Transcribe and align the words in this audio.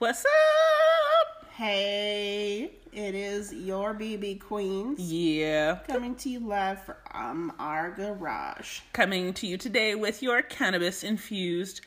What's 0.00 0.24
up? 0.24 1.44
Hey, 1.52 2.70
it 2.90 3.14
is 3.14 3.52
your 3.52 3.92
BB 3.92 4.40
Queens 4.40 4.98
Yeah. 4.98 5.80
coming 5.86 6.14
to 6.16 6.30
you 6.30 6.40
live 6.40 6.82
from 6.82 7.52
our 7.58 7.90
garage. 7.90 8.80
Coming 8.94 9.34
to 9.34 9.46
you 9.46 9.58
today 9.58 9.94
with 9.94 10.22
your 10.22 10.40
cannabis 10.40 11.04
infused 11.04 11.82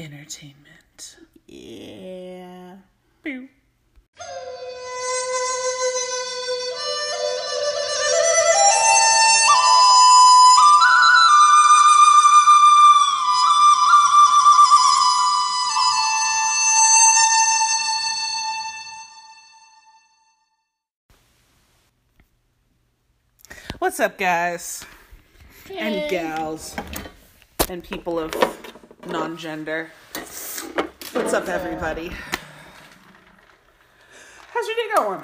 entertainment. 0.00 1.16
Yeah. 1.46 2.78
Pew. 3.22 3.48
What's 23.94 24.00
up, 24.00 24.18
guys? 24.18 24.84
And 25.72 26.10
gals. 26.10 26.74
And 27.68 27.80
people 27.80 28.18
of 28.18 28.34
non 29.06 29.36
gender. 29.36 29.88
What's 30.14 31.32
up, 31.32 31.46
everybody? 31.46 32.10
How's 34.52 34.66
your 34.66 34.74
day 34.74 34.88
going? 34.96 35.22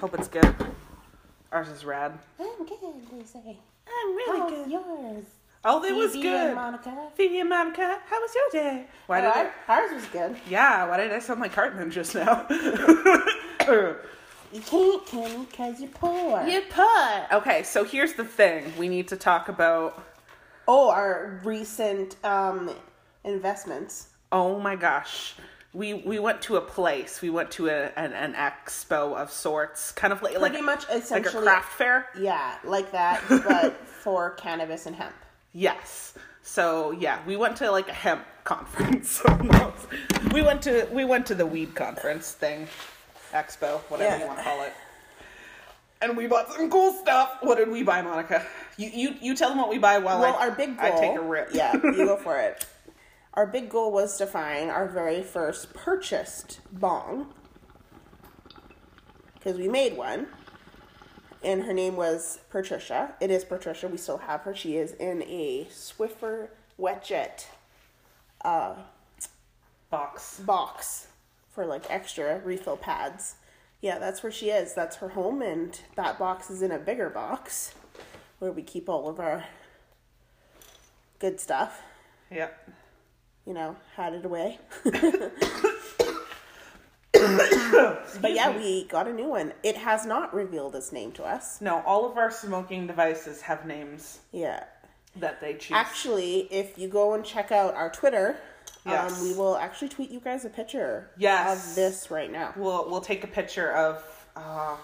Hope 0.00 0.14
it's 0.14 0.28
good. 0.28 0.56
Ours 1.52 1.68
is 1.68 1.84
rad. 1.84 2.18
I'm 2.40 2.64
good, 2.64 2.78
Lucy. 3.12 3.38
I'm 3.86 4.16
really 4.16 4.40
How's 4.40 4.50
good. 4.50 4.70
yours? 4.70 5.24
Oh, 5.62 5.84
it 5.84 5.94
was 5.94 6.14
good. 6.14 6.24
and 6.24 6.54
Monica. 6.54 7.10
Phoebe 7.16 7.40
and 7.40 7.50
Monica, 7.50 7.98
how 8.06 8.18
was 8.18 8.34
your 8.34 8.62
day? 8.62 8.86
Why 9.08 9.18
oh, 9.18 9.20
did 9.20 9.28
Ours, 9.28 9.52
I? 9.68 9.74
ours 9.74 9.90
was 9.92 10.06
good. 10.06 10.36
Yeah, 10.48 10.88
why 10.88 10.96
did 10.96 11.12
I 11.12 11.18
sound 11.18 11.40
like 11.40 11.52
Cartman 11.52 11.90
just 11.90 12.14
now? 12.14 12.46
You 14.52 14.60
can't, 14.60 15.06
Kenny, 15.06 15.46
because 15.50 15.80
you're 15.80 15.90
poor. 15.90 16.46
you 16.46 16.62
put. 16.70 17.32
Okay, 17.32 17.62
so 17.62 17.84
here's 17.84 18.14
the 18.14 18.24
thing. 18.24 18.72
We 18.78 18.88
need 18.88 19.08
to 19.08 19.16
talk 19.16 19.48
about. 19.48 20.02
Oh, 20.68 20.90
our 20.90 21.40
recent 21.44 22.16
um, 22.24 22.70
investments. 23.24 24.08
Oh 24.32 24.58
my 24.58 24.76
gosh. 24.76 25.34
We, 25.72 25.94
we 25.94 26.18
went 26.18 26.40
to 26.42 26.56
a 26.56 26.60
place. 26.60 27.20
We 27.20 27.28
went 27.30 27.50
to 27.52 27.68
a, 27.68 27.92
an, 27.96 28.12
an 28.14 28.32
expo 28.34 29.14
of 29.14 29.30
sorts, 29.30 29.92
kind 29.92 30.12
of 30.12 30.22
like 30.22 30.38
like, 30.38 30.52
Pretty 30.52 30.64
much 30.64 30.88
like 31.10 31.26
a 31.26 31.28
craft 31.28 31.72
fair. 31.72 32.08
Yeah, 32.18 32.56
like 32.64 32.92
that, 32.92 33.22
but 33.28 33.86
for 33.86 34.30
cannabis 34.30 34.86
and 34.86 34.96
hemp. 34.96 35.14
Yes. 35.52 36.14
So 36.42 36.92
yeah, 36.92 37.18
we 37.26 37.36
went 37.36 37.56
to 37.58 37.70
like 37.70 37.88
a 37.88 37.92
hemp 37.92 38.24
conference. 38.44 39.20
No, 39.26 39.74
we 40.32 40.40
went 40.40 40.62
to 40.62 40.88
we 40.92 41.04
went 41.04 41.26
to 41.26 41.34
the 41.34 41.44
weed 41.46 41.74
conference 41.74 42.32
thing, 42.32 42.68
expo, 43.32 43.78
whatever 43.90 44.16
Yeah. 44.16 44.20
you 44.22 44.26
want 44.26 44.38
to 44.38 44.44
call 44.44 44.62
it. 44.62 44.72
And 46.02 46.16
we 46.16 46.26
bought 46.26 46.52
some 46.52 46.70
cool 46.70 46.92
stuff. 46.92 47.38
What 47.40 47.56
did 47.56 47.68
we 47.70 47.82
buy, 47.82 48.02
Monica? 48.02 48.44
You 48.76 48.90
you 48.92 49.14
you 49.20 49.34
tell 49.34 49.48
them 49.48 49.58
what 49.58 49.70
we 49.70 49.78
buy 49.78 49.98
while 49.98 50.20
Well, 50.20 50.34
I 50.36 50.48
our 50.48 50.50
big 50.50 50.76
goal. 50.76 50.86
I 50.86 51.00
take 51.00 51.16
a 51.16 51.20
rip. 51.22 51.48
yeah, 51.52 51.72
you 51.74 52.04
go 52.04 52.16
for 52.16 52.38
it. 52.38 52.66
Our 53.34 53.46
big 53.46 53.68
goal 53.68 53.92
was 53.92 54.16
to 54.16 54.26
find 54.26 54.70
our 54.70 54.88
very 54.88 55.22
first 55.22 55.74
purchased 55.74 56.60
bong 56.72 57.34
because 59.34 59.58
we 59.58 59.68
made 59.68 59.94
one, 59.96 60.26
and 61.44 61.62
her 61.64 61.74
name 61.74 61.96
was 61.96 62.38
Patricia. 62.50 63.14
It 63.20 63.30
is 63.30 63.44
Patricia. 63.44 63.88
We 63.88 63.98
still 63.98 64.16
have 64.18 64.40
her. 64.42 64.54
She 64.54 64.76
is 64.76 64.92
in 64.92 65.22
a 65.24 65.66
Swiffer 65.70 66.48
Wetjet 66.80 67.44
uh, 68.42 68.76
box. 69.90 70.40
box 70.40 71.06
for 71.56 71.66
like 71.66 71.90
extra 71.90 72.38
refill 72.44 72.76
pads. 72.76 73.36
Yeah, 73.80 73.98
that's 73.98 74.22
where 74.22 74.30
she 74.30 74.50
is. 74.50 74.74
That's 74.74 74.96
her 74.96 75.08
home, 75.08 75.40
and 75.42 75.78
that 75.96 76.18
box 76.18 76.50
is 76.50 76.62
in 76.62 76.70
a 76.70 76.78
bigger 76.78 77.08
box 77.10 77.74
where 78.38 78.52
we 78.52 78.62
keep 78.62 78.88
all 78.88 79.08
of 79.08 79.18
our 79.18 79.44
good 81.18 81.40
stuff. 81.40 81.82
Yep. 82.30 82.70
you 83.46 83.54
know, 83.54 83.76
had 83.96 84.12
it 84.12 84.24
away. 84.24 84.58
but 87.14 88.32
yeah, 88.34 88.54
we 88.56 88.84
got 88.84 89.08
a 89.08 89.12
new 89.12 89.28
one. 89.28 89.54
It 89.62 89.76
has 89.78 90.04
not 90.04 90.34
revealed 90.34 90.74
its 90.76 90.92
name 90.92 91.12
to 91.12 91.24
us. 91.24 91.60
No, 91.62 91.82
all 91.86 92.04
of 92.10 92.18
our 92.18 92.30
smoking 92.30 92.86
devices 92.86 93.40
have 93.42 93.64
names 93.64 94.18
Yeah. 94.32 94.64
that 95.16 95.40
they 95.40 95.54
choose. 95.54 95.72
Actually, 95.76 96.48
if 96.52 96.76
you 96.76 96.88
go 96.88 97.14
and 97.14 97.24
check 97.24 97.50
out 97.50 97.74
our 97.74 97.90
Twitter, 97.90 98.36
Yes. 98.86 99.12
um, 99.20 99.22
we 99.28 99.34
will 99.34 99.56
actually 99.56 99.88
tweet 99.88 100.10
you 100.10 100.20
guys 100.20 100.44
a 100.44 100.50
picture 100.50 101.10
Yes. 101.18 101.70
of 101.70 101.74
this 101.74 102.10
right 102.10 102.30
now. 102.30 102.54
we'll 102.56 102.88
we'll 102.90 103.00
take 103.00 103.24
a 103.24 103.28
picture 103.28 103.72
of. 103.72 104.02
Uh, 104.36 104.76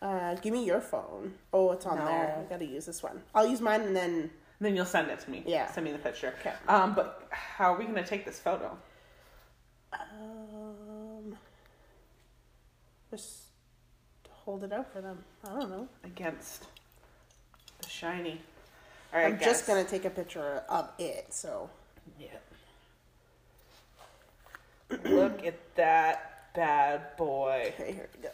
Uh, 0.00 0.34
give 0.36 0.52
me 0.52 0.64
your 0.64 0.80
phone. 0.80 1.34
Oh, 1.52 1.72
it's 1.72 1.84
on 1.84 1.98
No. 1.98 2.04
there. 2.04 2.36
I 2.38 2.42
gotta 2.48 2.64
use 2.64 2.86
this 2.86 3.02
one. 3.02 3.20
I'll 3.34 3.46
use 3.46 3.60
mine 3.60 3.80
and 3.82 3.94
then. 3.96 4.30
then 4.60 4.74
you'll 4.76 4.84
send 4.86 5.10
it 5.10 5.18
to 5.20 5.30
me. 5.30 5.42
Yeah. 5.46 5.70
Send 5.72 5.84
me 5.84 5.92
the 5.92 5.98
picture. 5.98 6.32
Okay. 6.40 6.52
Um, 6.68 6.94
but 6.94 7.26
how 7.30 7.74
are 7.74 7.78
we 7.78 7.84
gonna 7.84 8.06
take 8.06 8.24
this 8.24 8.38
photo? 8.38 8.76
Um, 9.92 11.36
just 13.10 13.44
hold 14.30 14.62
it 14.64 14.72
out 14.72 14.92
for 14.92 15.00
them. 15.00 15.24
I 15.44 15.48
don't 15.48 15.70
know. 15.70 15.88
against 16.04 16.66
the 17.82 17.88
shiny. 17.88 18.40
All 19.12 19.20
right, 19.20 19.32
I'm 19.32 19.38
just 19.40 19.66
gonna 19.66 19.84
take 19.84 20.04
a 20.04 20.10
picture 20.10 20.62
of 20.68 20.90
it. 20.98 21.32
So 21.34 21.70
Yeah. 22.18 22.28
Look 24.90 25.44
at 25.44 25.58
that 25.76 26.52
bad 26.54 27.16
boy. 27.16 27.72
Okay, 27.74 27.92
here 27.92 28.08
we 28.16 28.22
go. 28.22 28.30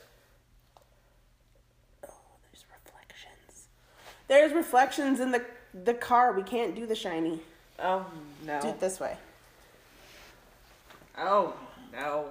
Oh, 2.09 2.15
there's 2.43 2.65
reflections. 2.73 3.67
There's 4.29 4.53
reflections 4.53 5.21
in 5.21 5.31
the 5.33 5.45
the 5.85 5.95
car. 5.95 6.33
We 6.33 6.43
can't 6.43 6.75
do 6.75 6.87
the 6.87 6.95
shiny. 6.95 7.41
Oh 7.79 8.07
no. 8.47 8.61
Do 8.61 8.69
it 8.69 8.81
this 8.81 9.01
way. 9.01 9.17
Oh 11.19 11.55
no. 11.93 12.31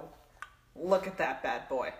Look 0.76 1.06
at 1.06 1.18
that 1.18 1.42
bad 1.42 1.68
boy. 1.68 1.92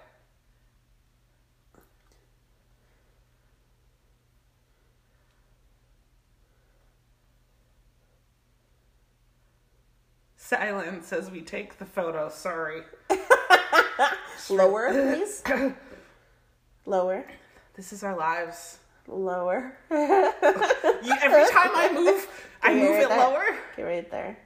Silence 10.44 11.10
as 11.10 11.30
we 11.30 11.40
take 11.40 11.78
the 11.78 11.86
photo. 11.86 12.28
Sorry. 12.28 12.82
Lower, 14.50 14.90
please. 14.92 15.42
Lower. 16.86 17.26
This 17.74 17.94
is 17.94 18.04
our 18.04 18.14
lives. 18.14 18.78
Lower. 19.08 19.78
You, 19.90 21.14
every 21.22 21.50
time 21.50 21.70
I 21.74 21.90
move, 21.92 22.26
I 22.62 22.74
move 22.74 22.90
right 22.90 23.02
it 23.02 23.08
there. 23.10 23.18
lower. 23.18 23.44
Okay, 23.72 23.82
right 23.82 24.10
there. 24.10 24.38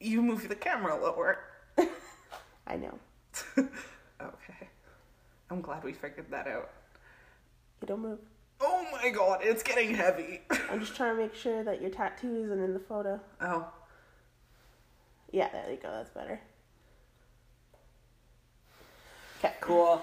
You 0.00 0.20
move 0.22 0.46
the 0.48 0.54
camera 0.54 0.94
lower. 1.00 1.38
I 2.66 2.76
know. 2.76 2.98
okay. 3.58 4.68
I'm 5.50 5.60
glad 5.62 5.82
we 5.84 5.92
figured 5.92 6.30
that 6.30 6.46
out. 6.48 6.70
You 7.80 7.88
don't 7.88 8.00
move. 8.00 8.18
Oh 8.60 8.86
my 8.92 9.08
god, 9.10 9.40
it's 9.42 9.62
getting 9.62 9.94
heavy. 9.94 10.40
I'm 10.70 10.80
just 10.80 10.96
trying 10.96 11.16
to 11.16 11.22
make 11.22 11.34
sure 11.34 11.64
that 11.64 11.80
your 11.80 11.90
tattoo 11.90 12.36
isn't 12.36 12.62
in 12.62 12.72
the 12.74 12.80
photo. 12.80 13.20
oh. 13.42 13.66
Yeah, 15.32 15.48
there 15.50 15.70
you 15.70 15.78
go. 15.78 15.90
That's 15.90 16.10
better. 16.10 16.40
Okay, 19.40 19.54
Cool. 19.60 20.02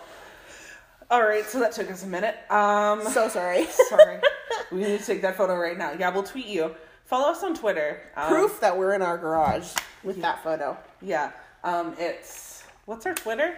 All 1.11 1.23
right, 1.23 1.43
so 1.45 1.59
that 1.59 1.71
took 1.71 1.89
us 1.89 2.03
a 2.03 2.07
minute. 2.07 2.35
Um, 2.51 3.01
So 3.09 3.27
sorry. 3.29 3.65
sorry, 3.89 4.19
we 4.71 4.79
need 4.79 4.99
to 4.99 5.05
take 5.05 5.21
that 5.23 5.37
photo 5.37 5.55
right 5.55 5.77
now. 5.77 5.93
Yeah, 5.93 6.09
we'll 6.09 6.23
tweet 6.23 6.45
you. 6.45 6.75
Follow 7.05 7.31
us 7.31 7.41
on 7.43 7.55
Twitter. 7.55 8.01
Um, 8.15 8.27
Proof 8.29 8.59
that 8.59 8.77
we're 8.77 8.93
in 8.93 9.01
our 9.01 9.17
garage 9.17 9.73
with 10.03 10.21
that 10.21 10.43
photo. 10.43 10.77
Yeah. 11.01 11.31
Um, 11.63 11.95
it's 11.97 12.63
what's 12.85 13.05
our 13.07 13.15
Twitter? 13.15 13.57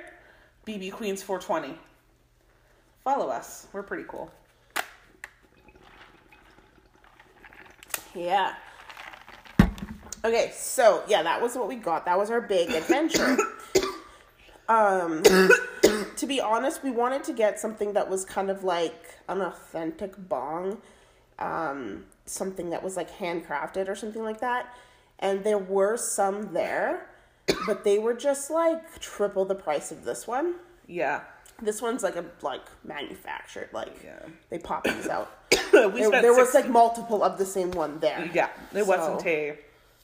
BB 0.66 0.94
Queens 0.94 1.22
420. 1.24 1.78
Follow 3.04 3.28
us. 3.30 3.68
We're 3.74 3.84
pretty 3.84 4.06
cool. 4.08 4.32
Yeah. 8.16 8.54
Okay, 10.24 10.52
so 10.56 11.04
yeah, 11.08 11.24
that 11.24 11.42
was 11.42 11.56
what 11.56 11.68
we 11.68 11.76
got. 11.76 12.06
That 12.06 12.18
was 12.18 12.30
our 12.30 12.42
big 12.42 12.70
adventure. 12.82 13.38
um 14.70 15.24
to 15.24 16.28
be 16.28 16.40
honest, 16.40 16.84
we 16.84 16.92
wanted 16.92 17.24
to 17.26 17.34
get 17.34 17.60
something 17.60 17.94
that 17.94 18.10
was 18.10 18.24
kind 18.26 18.50
of 18.50 18.64
like 18.64 19.16
an 19.28 19.42
authentic 19.42 20.14
bong. 20.30 20.78
Um 21.40 22.06
something 22.26 22.70
that 22.70 22.84
was 22.84 22.96
like 22.96 23.10
handcrafted 23.18 23.88
or 23.90 23.96
something 23.96 24.24
like 24.24 24.40
that. 24.42 24.74
And 25.20 25.44
there 25.44 25.58
were 25.58 25.98
some 25.98 26.54
there, 26.54 27.08
but 27.66 27.84
they 27.84 28.00
were 28.00 28.14
just 28.14 28.50
like 28.50 29.00
triple 29.00 29.46
the 29.46 29.56
price 29.56 29.92
of 29.92 30.04
this 30.06 30.28
one. 30.28 30.56
Yeah. 30.88 31.22
This 31.62 31.82
one's 31.82 32.02
like 32.04 32.16
a 32.16 32.26
like 32.42 32.62
manufactured, 32.84 33.70
like 33.74 34.02
Yeah. 34.04 34.20
they 34.50 34.60
pop 34.60 34.84
these 34.84 35.08
out. 35.08 35.32
we 35.74 36.02
There, 36.02 36.22
there 36.22 36.34
was 36.36 36.54
like 36.54 36.70
multiple 36.70 37.24
of 37.24 37.38
the 37.38 37.46
same 37.46 37.72
one 37.72 38.00
there. 38.00 38.30
Yeah, 38.34 38.50
it 38.74 38.84
So- 38.84 38.86
wasn't 38.86 39.26
a 39.28 39.58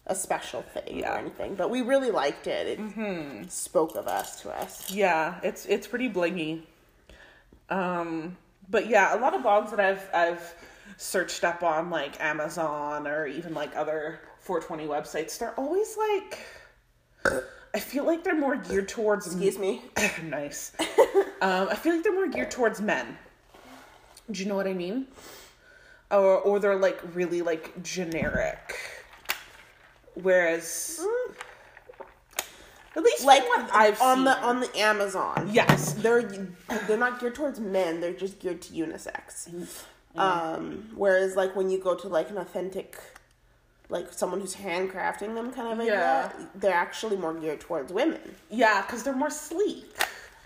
a 0.08 0.16
special 0.16 0.62
thing 0.64 1.00
Yeah. 1.00 1.14
or 1.16 1.18
anything, 1.18 1.56
but 1.56 1.70
we 1.70 1.82
really 1.82 2.12
liked 2.12 2.48
it. 2.48 2.80
It 2.80 3.52
spoke 3.52 3.96
of 3.96 4.08
us 4.08 4.42
to 4.42 4.50
us. 4.50 4.90
Yeah, 4.92 5.36
it's 5.44 5.66
it's 5.66 5.86
pretty 5.88 6.10
blingy. 6.10 6.62
Um, 7.70 8.38
but 8.70 8.88
yeah, 8.88 9.16
a 9.16 9.20
lot 9.20 9.34
of 9.34 9.42
blogs 9.42 9.70
that 9.72 9.80
I've 9.80 10.10
I've 10.14 10.56
searched 10.98 11.44
up 11.44 11.62
on 11.64 11.90
like 11.90 12.20
Amazon 12.22 13.06
or 13.08 13.28
even 13.28 13.54
like 13.54 13.76
other 13.76 14.20
420 14.40 14.88
websites, 14.88 15.38
they're 15.38 15.54
always 15.60 15.96
like 15.98 16.40
I 17.74 17.80
feel 17.80 18.06
like 18.06 18.24
they're 18.24 18.36
more 18.40 18.56
geared 18.56 18.88
towards 18.88 19.28
Excuse 19.28 19.60
me. 19.60 19.82
nice. 20.24 20.72
um, 21.42 21.68
I 21.70 21.76
feel 21.76 21.94
like 21.96 22.04
they're 22.04 22.14
more 22.14 22.28
geared 22.30 22.50
towards 22.52 22.82
men. 22.82 23.18
Do 24.32 24.42
you 24.42 24.48
know 24.48 24.56
what 24.56 24.68
I 24.68 24.74
mean? 24.74 25.08
Or 26.10 26.38
or 26.40 26.60
they're 26.60 26.78
like 26.80 27.00
really 27.14 27.42
like 27.42 27.84
generic. 27.84 28.76
Whereas 30.22 31.00
at 32.96 33.04
least 33.04 33.24
Like 33.26 33.44
I've 33.72 34.02
on 34.02 34.18
seen, 34.18 34.24
the 34.26 34.38
on 34.40 34.60
the 34.60 34.78
Amazon. 34.80 35.50
yes, 35.52 35.94
they're 35.94 36.24
they're 36.88 36.98
not 36.98 37.20
geared 37.20 37.36
towards 37.36 37.60
men. 37.60 38.02
They're 38.02 38.14
just 38.14 38.40
geared 38.40 38.62
to 38.64 38.74
unisex. 38.74 39.50
Um, 40.16 40.90
whereas 40.96 41.36
like 41.36 41.56
when 41.56 41.70
you 41.70 41.78
go 41.78 41.94
to 41.94 42.08
like 42.08 42.32
an 42.32 42.38
authentic, 42.40 42.98
like 43.90 44.12
someone 44.12 44.40
who's 44.42 44.56
handcrafting 44.56 45.36
them, 45.36 45.52
kind 45.54 45.68
of 45.68 45.80
idea, 45.80 45.94
Yeah. 45.94 46.46
they're 46.56 46.74
actually 46.74 47.18
more 47.18 47.36
geared 47.36 47.60
towards 47.60 47.94
women. 47.94 48.36
yeah, 48.50 48.82
because 48.82 49.04
they're 49.04 49.16
more 49.16 49.30
sleek. 49.30 49.86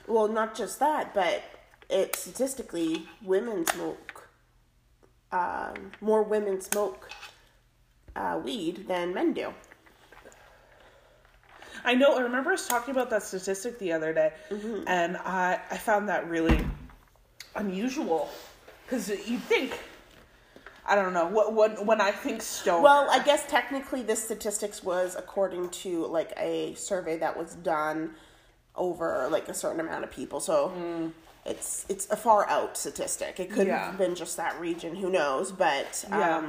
Well, 0.08 0.28
not 0.28 0.56
just 0.56 0.80
that, 0.80 1.14
but 1.14 1.42
it 1.90 2.16
statistically 2.18 3.08
women 3.24 3.66
smoke. 3.66 4.28
Um, 5.32 5.92
more 6.02 6.24
women 6.24 6.60
smoke 6.60 7.10
uh, 8.16 8.40
weed 8.44 8.88
than 8.88 9.13
men 9.13 9.34
do. 9.34 9.54
I 11.84 11.96
know. 11.96 12.16
I 12.16 12.22
remember 12.22 12.52
us 12.54 12.68
talking 12.68 12.92
about 12.94 13.10
that 13.10 13.24
statistic 13.24 13.80
the 13.80 13.92
other 13.94 14.13
day, 14.13 14.34
Mm-hmm. 14.50 14.84
and 14.88 15.18
I 15.18 15.60
I 15.69 15.78
found 15.78 16.10
that 16.10 16.30
really 16.30 16.66
unusual 17.56 18.30
because 18.86 19.10
you 19.10 19.38
think. 19.40 19.80
I 20.86 20.96
don't 20.96 21.13
know. 21.13 21.28
What 21.28 21.54
when 21.54 21.86
when 21.86 22.02
I 22.02 22.12
think 22.12 22.42
stoner. 22.42 22.81
Well, 22.84 23.08
I 23.10 23.19
guess 23.24 23.46
technically 23.48 24.02
this 24.02 24.24
statistics 24.24 24.84
was 24.84 25.16
according 25.16 25.69
to 25.69 26.06
like 26.08 26.34
a 26.38 26.74
survey 26.74 27.18
that 27.19 27.38
was 27.38 27.54
done 27.56 28.12
over 28.75 29.28
like 29.31 29.48
a 29.48 29.54
certain 29.54 29.80
amount 29.80 30.04
of 30.04 30.12
people. 30.12 30.40
So 30.40 31.12
it's 31.46 31.86
it's 31.88 32.10
a 32.10 32.16
far 32.16 32.48
out 32.50 32.78
statistic. 32.78 33.40
It 33.40 33.52
could 33.52 33.68
Yeah. 33.68 33.86
have 33.86 33.98
been 33.98 34.16
just 34.16 34.38
that 34.38 34.60
region, 34.60 34.96
who 34.96 35.10
knows, 35.10 35.52
but 35.52 36.04
um 36.12 36.19
yeah, 36.19 36.42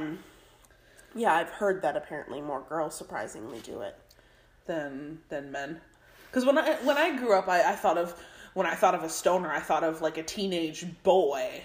I've 1.15 1.49
heard 1.49 1.81
that 1.83 1.95
apparently 1.95 2.41
more 2.41 2.61
girls 2.61 2.95
surprisingly 2.95 3.59
do 3.59 3.81
it. 3.81 3.95
than 4.65 5.19
than 5.29 5.51
men. 5.51 5.81
Because 6.27 6.45
when 6.45 6.57
I 6.57 6.75
when 6.83 6.97
I 6.97 7.15
grew 7.17 7.33
up, 7.37 7.47
I, 7.47 7.71
I 7.71 7.75
thought 7.75 7.97
of 7.97 8.17
when 8.53 8.65
I 8.67 8.75
thought 8.75 8.95
of 8.95 9.03
a 9.03 9.09
stoner, 9.09 9.51
I 9.51 9.59
thought 9.59 9.83
of 9.83 10.01
like 10.01 10.17
a 10.17 10.23
teenage 10.23 10.85
boy. 11.03 11.61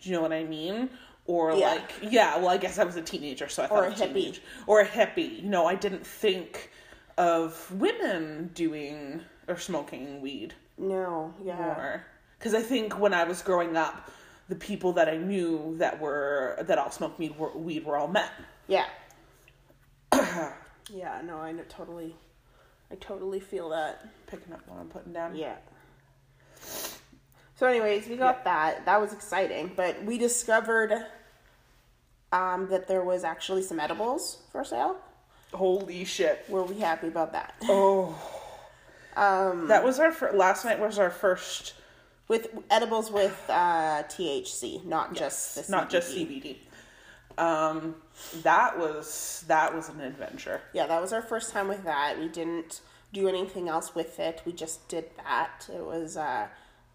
Do 0.00 0.08
you 0.10 0.16
know 0.16 0.22
what 0.22 0.32
I 0.32 0.44
mean? 0.44 0.90
Or 1.26 1.52
Yeah. 1.52 1.70
like 1.74 1.92
yeah, 2.02 2.36
well, 2.38 2.48
I 2.48 2.56
guess 2.56 2.78
I 2.78 2.84
was 2.84 2.96
a 2.96 3.02
teenager, 3.02 3.48
so 3.48 3.62
I 3.62 3.66
thought 3.66 3.78
Or 3.78 3.84
a 3.86 3.90
hippie. 3.92 4.14
teenage 4.14 4.42
or 4.66 4.80
a 4.80 4.86
hippie. 4.86 5.42
You 5.42 5.48
know, 5.48 5.66
I 5.66 5.74
didn't 5.74 6.06
think 6.06 6.70
of 7.18 7.70
women 7.72 8.50
doing 8.54 9.22
or 9.48 9.56
smoking 9.58 10.20
weed 10.20 10.54
No, 10.78 11.34
yeah. 11.44 12.00
because 12.38 12.54
I 12.54 12.62
think 12.62 12.98
when 12.98 13.12
I 13.12 13.24
was 13.24 13.42
growing 13.42 13.76
up, 13.76 14.10
the 14.48 14.56
people 14.56 14.92
that 14.94 15.08
I 15.08 15.16
knew 15.16 15.74
that 15.78 16.00
were 16.00 16.56
that 16.62 16.78
all 16.78 16.90
smoked 16.90 17.18
weed 17.18 17.36
were, 17.38 17.56
weed 17.56 17.84
were 17.84 17.96
all 17.96 18.08
men. 18.08 18.28
Yeah. 18.70 18.86
yeah, 20.90 21.20
no, 21.24 21.36
I 21.38 21.52
know 21.52 21.64
totally 21.68 22.14
I 22.90 22.96
totally 22.96 23.40
feel 23.40 23.68
that. 23.70 24.08
Picking 24.26 24.52
up 24.52 24.60
what 24.66 24.80
I'm 24.80 24.88
putting 24.88 25.12
down. 25.12 25.36
Yeah. 25.36 25.56
So, 27.56 27.66
anyways, 27.66 28.08
we 28.08 28.16
got 28.16 28.44
that. 28.44 28.86
That 28.86 29.00
was 29.00 29.12
exciting, 29.12 29.72
but 29.76 30.02
we 30.04 30.18
discovered 30.18 30.92
um, 32.32 32.68
that 32.70 32.88
there 32.88 33.04
was 33.04 33.22
actually 33.22 33.62
some 33.62 33.78
edibles 33.78 34.38
for 34.50 34.64
sale. 34.64 34.96
Holy 35.52 36.04
shit! 36.04 36.44
Were 36.48 36.64
we 36.64 36.78
happy 36.78 37.08
about 37.08 37.32
that? 37.32 37.54
Oh. 37.64 38.16
Um, 39.16 39.66
That 39.66 39.82
was 39.84 39.98
our 39.98 40.12
fir- 40.12 40.32
last 40.32 40.64
night 40.64 40.78
was 40.78 40.96
our 40.96 41.10
first, 41.10 41.74
with 42.28 42.46
edibles 42.70 43.10
with 43.10 43.36
uh, 43.48 44.04
THC, 44.04 44.84
not 44.84 45.16
just 45.16 45.66
the 45.66 45.70
not 45.70 45.90
just 45.90 46.14
CBD. 46.16 46.58
CBD. 47.40 47.70
Um, 47.72 47.94
that 48.42 48.78
was 48.78 49.44
that 49.48 49.74
was 49.74 49.88
an 49.88 50.00
adventure. 50.00 50.60
Yeah, 50.72 50.86
that 50.86 51.00
was 51.00 51.12
our 51.12 51.22
first 51.22 51.52
time 51.52 51.68
with 51.68 51.84
that. 51.84 52.18
We 52.18 52.28
didn't 52.28 52.80
do 53.12 53.28
anything 53.28 53.68
else 53.68 53.94
with 53.94 54.18
it. 54.20 54.42
We 54.44 54.52
just 54.52 54.88
did 54.88 55.06
that. 55.16 55.68
It 55.72 55.84
was 55.84 56.16
uh, 56.16 56.46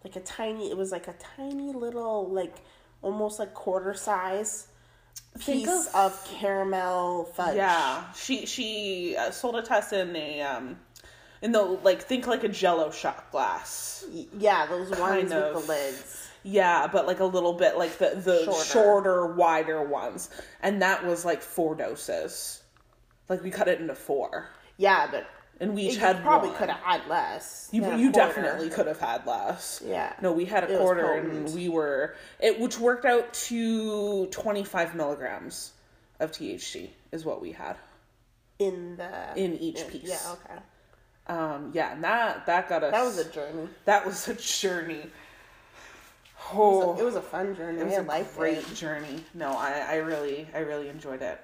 like 0.03 0.15
a 0.15 0.19
tiny. 0.21 0.69
It 0.69 0.77
was 0.77 0.91
like 0.91 1.07
a 1.07 1.15
tiny 1.37 1.73
little, 1.73 2.29
like 2.29 2.55
almost 3.01 3.39
like 3.39 3.53
quarter 3.53 3.93
size 3.93 4.67
piece 5.39 5.67
of- 5.67 5.95
of, 5.95 6.27
caramel 6.39 7.25
fudge. 7.25 7.55
Yeah, 7.57 8.03
she 8.13 8.45
she 8.45 9.15
uh, 9.17 9.31
sold 9.31 9.55
it 9.57 9.65
to 9.65 9.73
us 9.75 9.91
in 9.93 10.15
a 10.15 10.41
um, 10.41 10.77
in 11.41 11.51
the 11.51 11.61
like 11.61 12.01
think 12.01 12.27
like 12.27 12.43
a 12.43 12.49
Jello 12.49 12.91
shot 12.91 13.31
glass. 13.31 14.05
Y- 14.13 14.27
Yeah, 14.37 14.65
those 14.67 14.89
ones 14.91 14.99
Kind 15.01 15.23
with 15.25 15.33
of. 15.33 15.53
the 15.65 15.71
lids. 15.71 16.24
Yeah, 16.47 16.87
but 16.87 17.07
like 17.07 17.19
a 17.19 17.25
little 17.25 17.53
bit 17.53 17.75
like 17.77 17.97
the 17.97 18.11
the 18.23 18.43
Shorter. 18.45 18.63
shorter, 18.65 19.25
wider 19.33 19.83
ones, 19.83 20.29
and 20.61 20.81
that 20.83 21.03
was 21.05 21.25
like 21.25 21.41
four 21.41 21.73
doses. 21.75 22.61
Like 23.29 23.41
we 23.43 23.49
cut 23.49 23.67
it 23.67 23.81
into 23.81 23.95
four, 23.95 24.47
Yeah, 24.77 25.07
but 25.09 25.27
and 25.59 25.73
we 25.73 25.83
each 25.83 25.93
you 25.95 25.99
had 26.01 26.21
probably 26.21 26.51
could 26.51 26.69
have 26.69 26.79
had 26.81 27.07
less. 27.07 27.69
You, 27.71 27.95
you 27.95 28.11
definitely 28.11 28.69
could 28.69 28.85
have 28.85 28.99
had 28.99 29.25
less. 29.25 29.81
Yeah. 29.83 30.13
No, 30.21 30.31
we 30.33 30.45
had 30.45 30.63
a 30.65 30.71
It 30.73 30.77
quarter 30.77 31.13
and 31.13 31.51
we 31.55 31.67
were 31.69 32.15
it 32.39 32.59
which 32.59 32.77
worked 32.77 33.05
out 33.05 33.33
to 33.33 34.27
25 34.27 34.93
milligrams 34.95 35.71
of 36.19 36.31
THC 36.31 36.89
is 37.11 37.25
what 37.25 37.41
we 37.41 37.51
had. 37.53 37.77
in 38.59 38.97
the 38.97 39.09
In 39.35 39.55
each 39.57 39.87
piece. 39.87 40.09
Yeah, 40.09 40.33
okay. 40.33 40.59
Um 41.27 41.71
yeah, 41.73 41.93
and 41.93 42.03
that 42.03 42.45
that 42.45 42.69
got 42.69 42.83
us 42.83 42.91
That 42.91 43.03
was 43.03 43.17
a 43.17 43.29
journey. 43.31 43.69
that 43.85 44.05
was 44.05 44.27
a 44.27 44.35
journey. 44.35 45.09
It 46.51 46.55
Oh, 46.55 46.89
was 46.91 46.99
a, 46.99 47.01
it 47.01 47.05
was 47.05 47.15
a 47.15 47.21
fun 47.21 47.55
journey. 47.55 47.79
it 47.81 47.85
was 47.85 47.97
a 47.97 48.01
liked 48.03 48.37
great 48.37 48.57
it. 48.59 48.73
journey. 48.75 49.23
No, 49.33 49.49
I 49.57 49.71
I 49.89 49.95
really 49.97 50.47
I 50.53 50.59
really 50.59 50.89
enjoyed 50.89 51.21
it. 51.21 51.39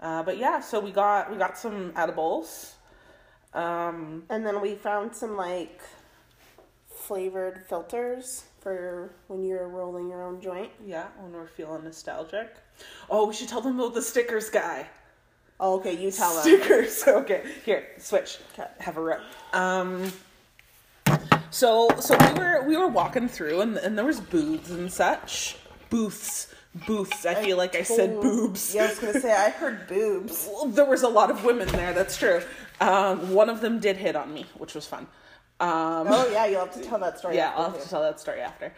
Uh, 0.00 0.22
but 0.22 0.36
yeah, 0.36 0.60
so 0.60 0.78
we 0.80 0.90
got 0.92 1.30
we 1.30 1.36
got 1.38 1.56
some 1.58 1.92
edibles. 1.96 2.74
Um, 3.54 4.24
And 4.28 4.44
then 4.46 4.60
we 4.60 4.74
found 4.74 5.14
some 5.16 5.36
like 5.36 5.80
flavored 6.94 7.64
filters 7.68 8.44
for 8.60 9.10
when 9.28 9.42
you're 9.44 9.68
rolling 9.68 10.08
your 10.10 10.22
own 10.22 10.40
joint. 10.40 10.70
yeah, 10.84 11.06
when 11.18 11.32
we're 11.32 11.46
feeling 11.46 11.84
nostalgic. 11.84 12.54
Oh, 13.08 13.26
we 13.28 13.32
should 13.34 13.48
tell 13.48 13.60
them 13.62 13.78
about 13.80 13.94
the 13.94 14.02
stickers 14.02 14.50
guy. 14.50 14.88
Oh, 15.58 15.76
okay, 15.78 15.96
you 15.96 16.10
tell 16.10 16.34
them. 16.34 16.42
stickers. 16.42 17.02
Okay, 17.08 17.42
here, 17.64 17.86
switch. 17.98 18.38
Okay. 18.52 18.68
Have 18.80 18.98
a 18.98 19.00
rip. 19.00 19.20
Um. 19.54 20.12
So 21.50 21.88
so 22.00 22.16
we 22.18 22.40
were 22.40 22.64
we 22.66 22.76
were 22.76 22.88
walking 22.88 23.28
through 23.28 23.60
and 23.60 23.76
and 23.78 23.96
there 23.96 24.04
was 24.04 24.20
booths 24.20 24.70
and 24.70 24.92
such 24.92 25.56
booths 25.90 26.52
booths. 26.86 27.24
I 27.24 27.34
feel 27.36 27.56
like 27.56 27.74
I 27.74 27.82
said 27.82 28.20
boobs. 28.20 28.74
Yeah, 28.74 28.84
I 28.84 28.88
was 28.88 28.98
gonna 28.98 29.20
say 29.20 29.32
I 29.32 29.50
heard 29.50 29.86
boobs. 29.88 30.48
There 30.66 30.84
was 30.84 31.02
a 31.02 31.08
lot 31.08 31.30
of 31.30 31.44
women 31.44 31.68
there. 31.68 31.92
That's 31.92 32.16
true. 32.18 32.42
Um, 32.80 33.32
one 33.32 33.48
of 33.48 33.60
them 33.60 33.78
did 33.80 33.96
hit 33.96 34.14
on 34.16 34.32
me, 34.34 34.44
which 34.58 34.74
was 34.74 34.86
fun. 34.86 35.06
Um, 35.58 36.06
Oh 36.10 36.28
yeah, 36.30 36.46
you'll 36.46 36.60
have 36.60 36.74
to 36.74 36.82
tell 36.82 36.98
that 36.98 37.18
story. 37.18 37.36
yeah, 37.36 37.52
I'll 37.56 37.70
have 37.70 37.76
too. 37.76 37.82
to 37.84 37.88
tell 37.88 38.02
that 38.02 38.20
story 38.20 38.40
after. 38.40 38.74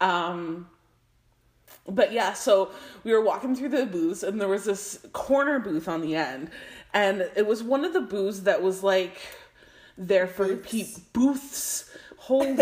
Um, 0.00 0.68
but 1.88 2.12
yeah, 2.12 2.34
so 2.34 2.70
we 3.02 3.12
were 3.12 3.20
walking 3.22 3.56
through 3.56 3.70
the 3.70 3.86
booths, 3.86 4.22
and 4.22 4.40
there 4.40 4.48
was 4.48 4.64
this 4.64 5.04
corner 5.12 5.58
booth 5.58 5.88
on 5.88 6.02
the 6.02 6.14
end, 6.14 6.50
and 6.94 7.28
it 7.34 7.46
was 7.46 7.62
one 7.64 7.84
of 7.84 7.92
the 7.92 8.00
booths 8.00 8.40
that 8.40 8.62
was 8.62 8.84
like 8.84 9.18
there 9.98 10.28
for 10.28 10.46
Booths. 10.54 10.70
pe- 10.98 11.02
booths. 11.12 11.89
Holy 12.30 12.56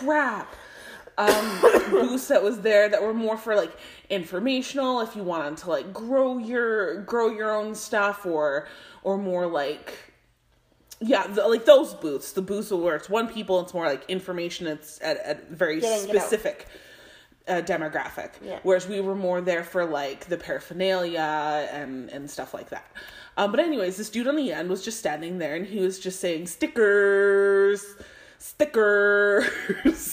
crap! 0.00 0.52
Um, 1.16 1.60
booths 1.88 2.26
that 2.26 2.42
was 2.42 2.60
there 2.62 2.88
that 2.88 3.00
were 3.00 3.14
more 3.14 3.36
for 3.36 3.54
like 3.54 3.70
informational, 4.10 5.00
if 5.02 5.14
you 5.14 5.22
wanted 5.22 5.56
to 5.58 5.70
like 5.70 5.92
grow 5.92 6.38
your 6.38 7.02
grow 7.02 7.28
your 7.28 7.54
own 7.54 7.76
stuff, 7.76 8.26
or 8.26 8.66
or 9.04 9.16
more 9.16 9.46
like 9.46 9.94
yeah, 11.00 11.28
the, 11.28 11.46
like 11.46 11.64
those 11.64 11.94
booths, 11.94 12.32
the 12.32 12.42
booths 12.42 12.72
where 12.72 12.96
it's 12.96 13.08
one 13.08 13.28
people, 13.28 13.60
it's 13.60 13.72
more 13.72 13.86
like 13.86 14.04
information. 14.08 14.66
It's 14.66 15.00
at, 15.00 15.18
at 15.18 15.50
very 15.50 15.80
Get 15.80 16.00
in, 16.00 16.06
get 16.06 16.16
out. 16.16 16.22
specific 16.22 16.66
uh, 17.46 17.62
demographic. 17.62 18.30
Yeah. 18.42 18.58
Whereas 18.64 18.88
we 18.88 19.00
were 19.00 19.14
more 19.14 19.40
there 19.40 19.62
for 19.62 19.84
like 19.84 20.26
the 20.26 20.36
paraphernalia 20.36 21.68
and 21.70 22.10
and 22.10 22.28
stuff 22.28 22.52
like 22.52 22.70
that. 22.70 22.90
Um, 23.36 23.52
but 23.52 23.60
anyways, 23.60 23.96
this 23.96 24.10
dude 24.10 24.26
on 24.26 24.34
the 24.34 24.52
end 24.52 24.68
was 24.68 24.84
just 24.84 24.98
standing 24.98 25.38
there, 25.38 25.54
and 25.54 25.66
he 25.66 25.78
was 25.78 26.00
just 26.00 26.18
saying 26.18 26.48
stickers, 26.48 27.84
stickers. 28.44 29.46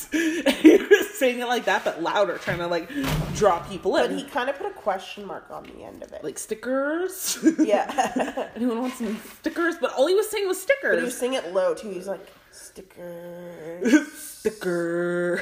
he 0.11 0.77
was 0.77 1.09
saying 1.15 1.39
it 1.39 1.47
like 1.47 1.65
that, 1.65 1.83
but 1.83 2.01
louder, 2.01 2.37
trying 2.37 2.59
to 2.59 2.67
like 2.67 2.89
draw 3.35 3.59
people 3.59 3.97
in. 3.97 4.07
But 4.07 4.17
he 4.17 4.23
kind 4.23 4.49
of 4.49 4.57
put 4.57 4.67
a 4.67 4.71
question 4.71 5.25
mark 5.25 5.51
on 5.51 5.63
the 5.63 5.83
end 5.83 6.01
of 6.01 6.13
it. 6.13 6.23
like 6.23 6.39
stickers. 6.39 7.37
yeah. 7.59 8.49
Anyone 8.55 8.81
want 8.81 8.93
some 8.93 9.19
stickers? 9.39 9.75
But 9.81 9.93
all 9.93 10.07
he 10.07 10.15
was 10.15 10.29
saying 10.29 10.47
was 10.47 10.61
stickers. 10.61 10.91
but 10.95 10.99
he 10.99 11.05
was 11.05 11.17
saying 11.17 11.33
it 11.33 11.53
low 11.53 11.73
too. 11.73 11.89
He's 11.89 12.07
like, 12.07 12.25
stickers. 12.51 14.13
stickers. 14.13 15.41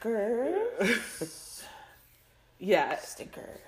Stickers. 0.00 1.62
yeah, 2.58 2.96
Stickers. 2.96 3.60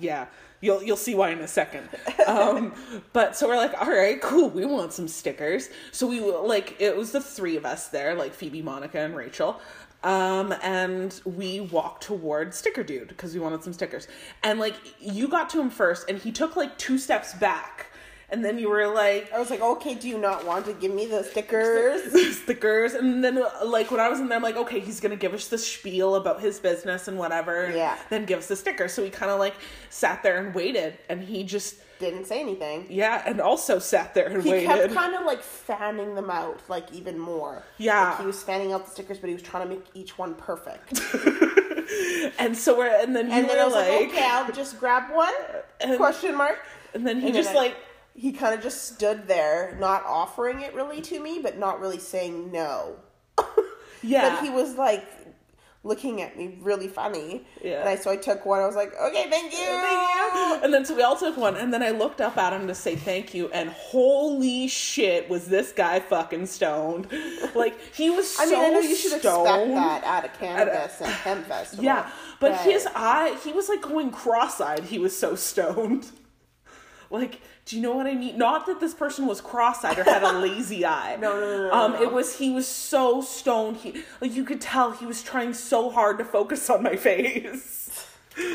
yeah. 0.00 0.26
You'll 0.60 0.82
you'll 0.82 0.96
see 0.96 1.14
why 1.14 1.30
in 1.30 1.40
a 1.40 1.48
second. 1.48 1.88
Um, 2.26 2.74
but 3.12 3.36
so 3.36 3.48
we're 3.48 3.56
like, 3.56 3.74
all 3.80 3.90
right, 3.90 4.20
cool. 4.20 4.50
We 4.50 4.64
want 4.66 4.92
some 4.92 5.08
stickers. 5.08 5.70
So 5.92 6.06
we 6.06 6.20
like 6.20 6.76
it 6.80 6.96
was 6.96 7.12
the 7.12 7.20
three 7.20 7.56
of 7.56 7.64
us 7.64 7.88
there, 7.88 8.14
like 8.14 8.34
Phoebe, 8.34 8.62
Monica, 8.62 8.98
and 8.98 9.16
Rachel. 9.16 9.60
Um, 10.02 10.54
and 10.62 11.20
we 11.24 11.60
walked 11.60 12.04
toward 12.04 12.54
Sticker 12.54 12.82
Dude 12.82 13.08
because 13.08 13.34
we 13.34 13.40
wanted 13.40 13.62
some 13.62 13.72
stickers. 13.72 14.08
And 14.42 14.58
like 14.58 14.74
you 14.98 15.28
got 15.28 15.50
to 15.50 15.60
him 15.60 15.70
first, 15.70 16.08
and 16.08 16.18
he 16.18 16.32
took 16.32 16.56
like 16.56 16.76
two 16.78 16.98
steps 16.98 17.34
back, 17.34 17.89
and 18.32 18.44
then 18.44 18.58
you 18.58 18.68
were 18.68 18.86
like, 18.86 19.32
I 19.32 19.38
was 19.38 19.50
like, 19.50 19.60
okay, 19.60 19.94
do 19.94 20.08
you 20.08 20.16
not 20.18 20.46
want 20.46 20.64
to 20.66 20.72
give 20.72 20.92
me 20.94 21.06
the 21.06 21.22
stickers? 21.24 22.36
stickers 22.42 22.94
and 22.94 23.22
then 23.24 23.42
like 23.64 23.90
when 23.90 24.00
i 24.00 24.08
was 24.08 24.18
in 24.20 24.28
there 24.28 24.36
i'm 24.36 24.42
like 24.42 24.56
okay 24.56 24.80
he's 24.80 24.98
gonna 25.00 25.16
give 25.16 25.34
us 25.34 25.48
the 25.48 25.58
spiel 25.58 26.14
about 26.16 26.40
his 26.40 26.58
business 26.58 27.06
and 27.08 27.18
whatever 27.18 27.64
and 27.64 27.74
Yeah. 27.74 27.96
then 28.08 28.24
give 28.24 28.38
us 28.38 28.46
the 28.48 28.56
sticker 28.56 28.88
so 28.88 29.02
we 29.02 29.10
kind 29.10 29.30
of 29.30 29.38
like 29.38 29.54
sat 29.90 30.22
there 30.22 30.38
and 30.38 30.54
waited 30.54 30.96
and 31.08 31.22
he 31.22 31.44
just 31.44 31.76
Didn't 31.98 32.26
say 32.26 32.40
anything. 32.40 32.86
yeah 32.88 33.22
and 33.26 33.40
also 33.40 33.78
sat 33.78 34.14
there 34.14 34.26
and 34.26 34.42
He 34.42 34.50
waited 34.50 34.66
kept 34.66 34.94
kind 34.94 35.14
of 35.14 35.24
like 35.26 35.42
fanning 35.42 36.14
them 36.14 36.30
out, 36.30 36.60
like 36.68 36.92
even 36.92 37.18
more. 37.18 37.62
Yeah. 37.78 38.10
Like, 38.10 38.20
he 38.20 38.26
was 38.26 38.42
fanning 38.42 38.72
out 38.72 38.84
the 38.86 38.90
stickers, 38.90 39.18
but 39.18 39.28
he 39.28 39.34
was 39.34 39.42
trying 39.42 39.64
to 39.68 39.74
make 39.74 39.84
each 39.94 40.16
one 40.18 40.34
perfect. 40.34 41.00
and 42.38 42.56
so 42.56 42.76
we're 42.78 42.86
and 43.02 43.14
then 43.14 43.30
And 43.30 43.48
then 43.48 43.58
I 43.58 43.64
was 43.64 43.74
like, 43.74 43.88
like, 43.88 44.08
okay, 44.08 44.24
I'll 44.30 44.50
just 44.52 44.78
grab 44.80 45.10
one. 45.14 45.32
And- 45.80 45.96
Question 45.96 46.36
mark. 46.36 46.58
and 46.94 47.06
then 47.06 47.20
he 47.20 47.26
And 47.28 47.34
then 47.36 47.42
just 47.42 47.54
I- 47.54 47.58
like 47.58 47.76
He 48.20 48.32
kind 48.32 48.54
of 48.54 48.62
just 48.62 48.84
stood 48.94 49.26
there, 49.26 49.76
not 49.80 50.04
offering 50.04 50.60
it 50.60 50.74
really 50.74 51.00
to 51.00 51.18
me, 51.20 51.40
but 51.42 51.58
not 51.58 51.80
really 51.80 51.98
saying 51.98 52.52
no. 52.52 52.96
yeah 54.02 54.28
But 54.34 54.44
he 54.44 54.50
was 54.50 54.74
like 54.74 55.06
looking 55.82 56.20
at 56.20 56.36
me 56.36 56.58
really 56.60 56.88
funny. 56.88 57.46
Yeah. 57.64 57.80
And 57.80 57.88
I 57.88 57.96
so 57.96 58.10
I 58.10 58.16
took 58.16 58.44
one. 58.44 58.60
I 58.60 58.66
was 58.66 58.76
like, 58.76 58.92
okay, 58.94 59.30
thank 59.30 59.52
you. 59.52 59.58
Thank 59.58 60.34
you. 60.34 60.60
And 60.62 60.74
then 60.74 60.84
so 60.84 60.94
we 60.94 61.02
all 61.02 61.16
took 61.16 61.38
one 61.38 61.56
and 61.56 61.72
then 61.72 61.82
i 61.82 61.90
looked 61.90 62.20
up 62.20 62.36
at 62.36 62.52
him 62.52 62.66
to 62.66 62.74
say 62.74 62.94
thank 62.94 63.32
you 63.32 63.48
and 63.52 63.70
holy 63.70 64.68
shit 64.68 65.30
was 65.30 65.46
this 65.46 65.72
guy 65.72 66.00
fucking 66.00 66.44
stoned 66.46 67.08
like 67.54 67.80
he 67.94 68.10
was 68.10 68.28
so 68.30 68.42
I 68.46 68.46
mean, 68.46 68.60
I 68.60 68.68
know 68.68 68.80
you 68.80 68.96
should 68.96 69.20
stoned. 69.20 69.70
expect 69.70 69.74
that 69.74 70.04
at 70.04 70.24
a 70.26 70.28
cannabis 70.38 71.00
and 71.00 71.10
hemp 71.10 71.46
festival. 71.46 71.84
Yeah, 71.84 72.10
but 72.38 72.60
his 72.60 72.86
eye, 72.94 73.38
he 73.42 73.52
was 73.52 73.68
like 73.70 73.80
going 73.80 74.10
cross-eyed. 74.10 74.84
He 74.84 74.98
was 74.98 75.16
so 75.16 75.34
stoned. 75.34 76.10
Like, 77.12 77.40
do 77.70 77.76
you 77.76 77.82
know 77.82 77.92
what 77.94 78.06
I 78.08 78.14
mean? 78.14 78.36
Not 78.36 78.66
that 78.66 78.80
this 78.80 78.94
person 78.94 79.26
was 79.26 79.40
cross-eyed 79.40 79.96
or 79.98 80.02
had 80.04 80.24
a 80.24 80.32
lazy 80.46 80.84
eye. 80.84 81.16
No, 81.20 81.38
no, 81.38 81.46
no, 81.58 81.68
no, 81.68 81.72
Um, 81.72 81.92
no. 81.92 82.02
it 82.02 82.12
was 82.12 82.36
he 82.36 82.50
was 82.50 82.66
so 82.66 83.20
stoned. 83.22 83.76
He 83.78 84.02
like 84.20 84.34
you 84.34 84.44
could 84.44 84.60
tell 84.60 84.90
he 84.92 85.06
was 85.06 85.22
trying 85.22 85.54
so 85.54 85.88
hard 85.90 86.18
to 86.18 86.24
focus 86.24 86.68
on 86.68 86.82
my 86.82 86.96
face. 86.96 87.76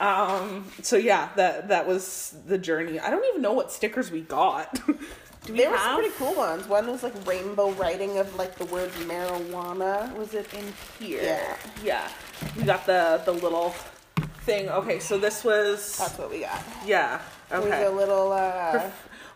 Um. 0.00 0.66
So 0.82 0.96
yeah, 0.96 1.30
that 1.36 1.68
that 1.68 1.86
was 1.86 2.34
the 2.46 2.58
journey. 2.58 3.00
I 3.00 3.10
don't 3.10 3.24
even 3.30 3.42
know 3.42 3.52
what 3.52 3.72
stickers 3.72 4.10
we 4.10 4.20
got. 4.20 4.74
Do 4.86 5.52
we 5.52 5.58
There 5.58 5.70
were 5.70 5.78
some 5.78 5.96
pretty 5.96 6.14
cool 6.16 6.34
ones. 6.34 6.68
One 6.68 6.86
was 6.86 7.02
like 7.02 7.14
rainbow 7.26 7.70
writing 7.72 8.18
of 8.18 8.34
like 8.36 8.56
the 8.56 8.66
word 8.66 8.90
marijuana. 9.08 10.14
was 10.16 10.34
it 10.34 10.52
in 10.54 10.64
here? 10.98 11.22
Yeah. 11.22 11.56
Yeah. 11.82 12.08
We 12.56 12.62
got 12.64 12.86
the 12.86 13.20
the 13.24 13.32
little 13.32 13.74
thing. 14.46 14.68
Okay, 14.68 14.98
so 15.00 15.18
this 15.18 15.42
was 15.44 15.96
That's 15.98 16.18
what 16.18 16.30
we 16.30 16.40
got. 16.40 16.62
yeah. 16.86 17.20
Okay. 17.52 17.84
a 17.84 17.90
little 17.90 18.32
uh 18.32 18.90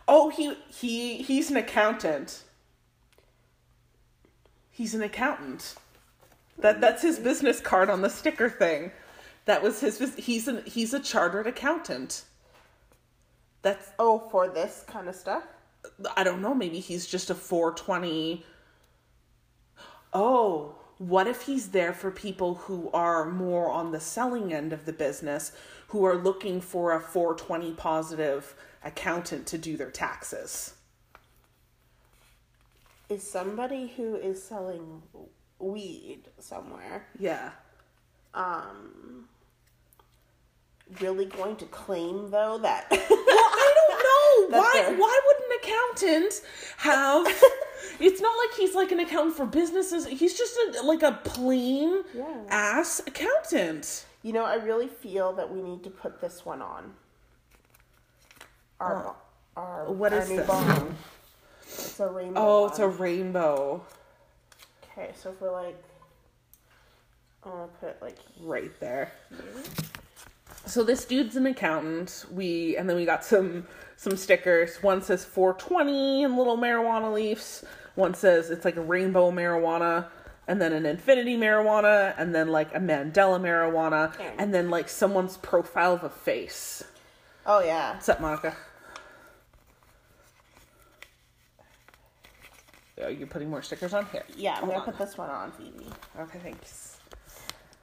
Oh, 0.08 0.28
he 0.28 0.54
he 0.68 1.18
he's 1.18 1.50
an 1.50 1.56
accountant. 1.56 2.42
He's 4.70 4.94
an 4.94 5.02
accountant. 5.02 5.74
That 6.58 6.80
that's 6.80 7.02
his 7.02 7.18
business 7.18 7.60
card 7.60 7.90
on 7.90 8.02
the 8.02 8.10
sticker 8.10 8.48
thing. 8.48 8.92
That 9.46 9.62
was 9.62 9.80
his. 9.80 10.14
He's 10.16 10.48
an 10.48 10.62
he's 10.64 10.94
a 10.94 11.00
chartered 11.00 11.46
accountant. 11.46 12.24
That's 13.62 13.90
oh 13.98 14.28
for 14.30 14.48
this 14.48 14.84
kind 14.86 15.08
of 15.08 15.14
stuff. 15.14 15.42
I 16.16 16.24
don't 16.24 16.40
know. 16.40 16.54
Maybe 16.54 16.78
he's 16.80 17.06
just 17.06 17.30
a 17.30 17.34
four 17.34 17.72
twenty. 17.72 18.44
Oh, 20.12 20.76
what 20.98 21.26
if 21.26 21.42
he's 21.42 21.68
there 21.68 21.92
for 21.92 22.10
people 22.10 22.54
who 22.54 22.90
are 22.92 23.24
more 23.30 23.70
on 23.70 23.92
the 23.92 24.00
selling 24.00 24.52
end 24.52 24.72
of 24.72 24.86
the 24.86 24.92
business, 24.92 25.52
who 25.88 26.04
are 26.04 26.16
looking 26.16 26.60
for 26.60 26.92
a 26.92 27.00
four 27.00 27.34
twenty 27.34 27.72
positive 27.72 28.54
accountant 28.84 29.46
to 29.48 29.58
do 29.58 29.76
their 29.76 29.90
taxes? 29.90 30.74
Is 33.08 33.22
somebody 33.28 33.86
who 33.96 34.16
is 34.16 34.42
selling 34.42 35.02
weed 35.58 36.22
somewhere 36.38 37.06
Yeah. 37.18 37.50
um 38.34 39.28
really 41.00 41.24
going 41.24 41.56
to 41.56 41.64
claim 41.66 42.30
though 42.30 42.58
that 42.58 42.86
Well, 42.90 43.00
I 43.00 43.74
don't 43.88 44.50
know. 44.52 44.58
Why 44.60 44.70
they're- 44.74 44.98
why 44.98 45.20
would 45.26 45.36
an 45.36 45.58
accountant 45.62 46.34
have 46.78 47.26
It's 48.00 48.20
not 48.20 48.36
like 48.36 48.58
he's 48.58 48.74
like 48.74 48.92
an 48.92 49.00
accountant 49.00 49.36
for 49.36 49.46
businesses. 49.46 50.06
He's 50.06 50.36
just 50.36 50.54
a, 50.56 50.82
like 50.82 51.02
a 51.02 51.12
plain 51.24 52.02
Yeah. 52.14 52.42
ass 52.50 53.00
accountant. 53.06 54.04
You 54.26 54.32
know, 54.32 54.44
I 54.44 54.56
really 54.56 54.88
feel 54.88 55.32
that 55.34 55.54
we 55.54 55.62
need 55.62 55.84
to 55.84 55.90
put 55.90 56.20
this 56.20 56.44
one 56.44 56.60
on. 56.60 56.94
Our, 58.80 59.14
our 59.56 59.92
What 59.92 60.12
our 60.12 60.18
is 60.18 60.30
new 60.30 60.38
this? 60.38 60.46
bong. 60.48 60.96
It's 61.62 62.00
a 62.00 62.08
rainbow. 62.08 62.40
Oh, 62.40 62.66
it's 62.66 62.80
a 62.80 62.88
rainbow 62.88 63.84
Okay, 64.82 65.12
so 65.14 65.30
for 65.30 65.52
like, 65.52 65.80
I'm 67.44 67.52
gonna 67.52 67.68
put 67.78 67.90
it 67.90 67.98
like 68.02 68.16
right 68.40 68.72
there. 68.80 69.12
So 70.64 70.82
this 70.82 71.04
dude's 71.04 71.36
an 71.36 71.46
accountant. 71.46 72.24
We 72.32 72.76
and 72.76 72.90
then 72.90 72.96
we 72.96 73.04
got 73.04 73.24
some 73.24 73.68
some 73.96 74.16
stickers. 74.16 74.82
One 74.82 75.02
says 75.02 75.24
420 75.24 76.24
and 76.24 76.36
little 76.36 76.56
marijuana 76.58 77.14
leaves. 77.14 77.64
One 77.94 78.14
says 78.14 78.50
it's 78.50 78.64
like 78.64 78.76
a 78.76 78.82
rainbow 78.82 79.30
marijuana, 79.30 80.06
and 80.48 80.60
then 80.60 80.72
an 80.72 80.86
infinity 80.86 81.36
marijuana, 81.36 82.14
and 82.18 82.34
then 82.34 82.48
like 82.48 82.74
a 82.74 82.78
mandala 82.78 83.40
marijuana, 83.40 84.08
Okay. 84.14 84.32
and 84.38 84.54
then 84.54 84.70
like 84.70 84.88
someone's 84.88 85.36
profile 85.38 85.94
of 85.94 86.04
a 86.04 86.10
face. 86.10 86.84
Oh 87.44 87.60
yeah. 87.60 87.94
What's 87.94 88.08
up, 88.08 88.20
Monica? 88.20 88.54
Are 93.02 93.10
you 93.10 93.26
putting 93.26 93.50
more 93.50 93.60
stickers 93.62 93.92
on 93.92 94.06
here? 94.06 94.24
Yeah, 94.36 94.52
I'm 94.54 94.60
Hold 94.60 94.68
gonna 94.70 94.78
on. 94.80 94.84
put 94.86 94.98
this 94.98 95.18
one 95.18 95.28
on, 95.28 95.52
Phoebe. 95.52 95.86
Okay, 96.18 96.38
thanks. 96.38 96.98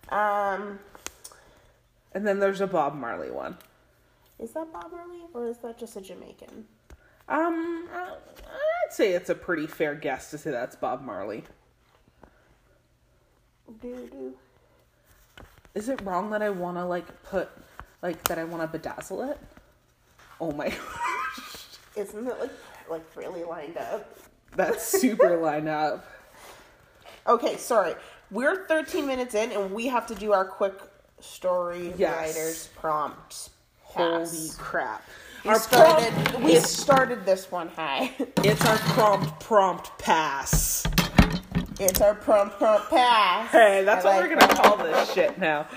Um, 0.09 0.79
And 2.15 2.25
then 2.27 2.39
there's 2.39 2.61
a 2.61 2.67
Bob 2.67 2.95
Marley 2.95 3.31
one. 3.31 3.57
is 4.39 4.51
that 4.51 4.71
Bob 4.73 4.91
Marley 4.91 5.21
or 5.33 5.47
is 5.47 5.57
that 5.59 5.77
just 5.79 5.95
a 5.95 6.01
Jamaican? 6.01 6.65
Um, 7.29 7.87
I'd 7.93 8.91
say 8.91 9.13
it's 9.13 9.29
a 9.29 9.35
pretty 9.35 9.65
fair 9.67 9.95
guess 9.95 10.29
to 10.31 10.37
say 10.37 10.51
that's 10.51 10.75
Bob 10.75 11.01
Marley. 11.03 11.43
Do 13.81 14.07
do. 14.11 14.33
Is 15.75 15.89
it 15.89 16.01
wrong 16.03 16.29
that 16.31 16.41
I 16.41 16.49
want 16.49 16.77
to 16.77 16.85
like 16.85 17.23
put 17.23 17.49
like 18.01 18.23
that 18.25 18.37
I 18.37 18.43
want 18.43 18.71
to 18.71 18.79
bedazzle 18.79 19.31
it? 19.31 19.39
Oh 20.39 20.51
my 20.51 20.69
gosh, 20.69 21.65
Isn't 21.95 22.27
it 22.27 22.39
like 22.39 22.51
like 22.89 23.15
really 23.15 23.43
lined 23.43 23.77
up? 23.77 24.17
that's 24.55 24.83
super 24.85 25.37
lined 25.41 25.69
up. 25.69 26.05
Okay, 27.27 27.57
sorry. 27.57 27.95
We're 28.31 28.67
13 28.67 29.07
minutes 29.07 29.33
in 29.35 29.51
and 29.51 29.71
we 29.73 29.87
have 29.87 30.05
to 30.07 30.15
do 30.15 30.33
our 30.33 30.45
quick 30.45 30.75
story 31.19 31.93
Yes. 31.97 32.35
writers 32.35 32.69
prompts. 32.75 33.49
Holy 33.81 34.19
Pass. 34.25 34.55
crap! 34.59 35.03
We 35.43 35.51
Our 35.51 35.59
started. 35.59 36.11
prompt, 36.13 36.39
we 36.41 36.55
started 36.59 37.25
this 37.25 37.51
one 37.51 37.67
high. 37.69 38.11
it's 38.43 38.65
our 38.65 38.77
prompt 38.77 39.39
prompt 39.39 39.97
pass. 39.99 40.83
It's 41.79 42.01
our 42.01 42.15
prompt 42.15 42.57
prompt 42.57 42.89
pass. 42.89 43.51
Hey, 43.51 43.83
that's 43.83 44.05
I 44.05 44.09
what 44.09 44.21
like 44.21 44.31
we're 44.31 44.39
gonna 44.39 44.55
call 44.55 44.77
this 44.77 45.13
shit 45.13 45.37
now. 45.37 45.67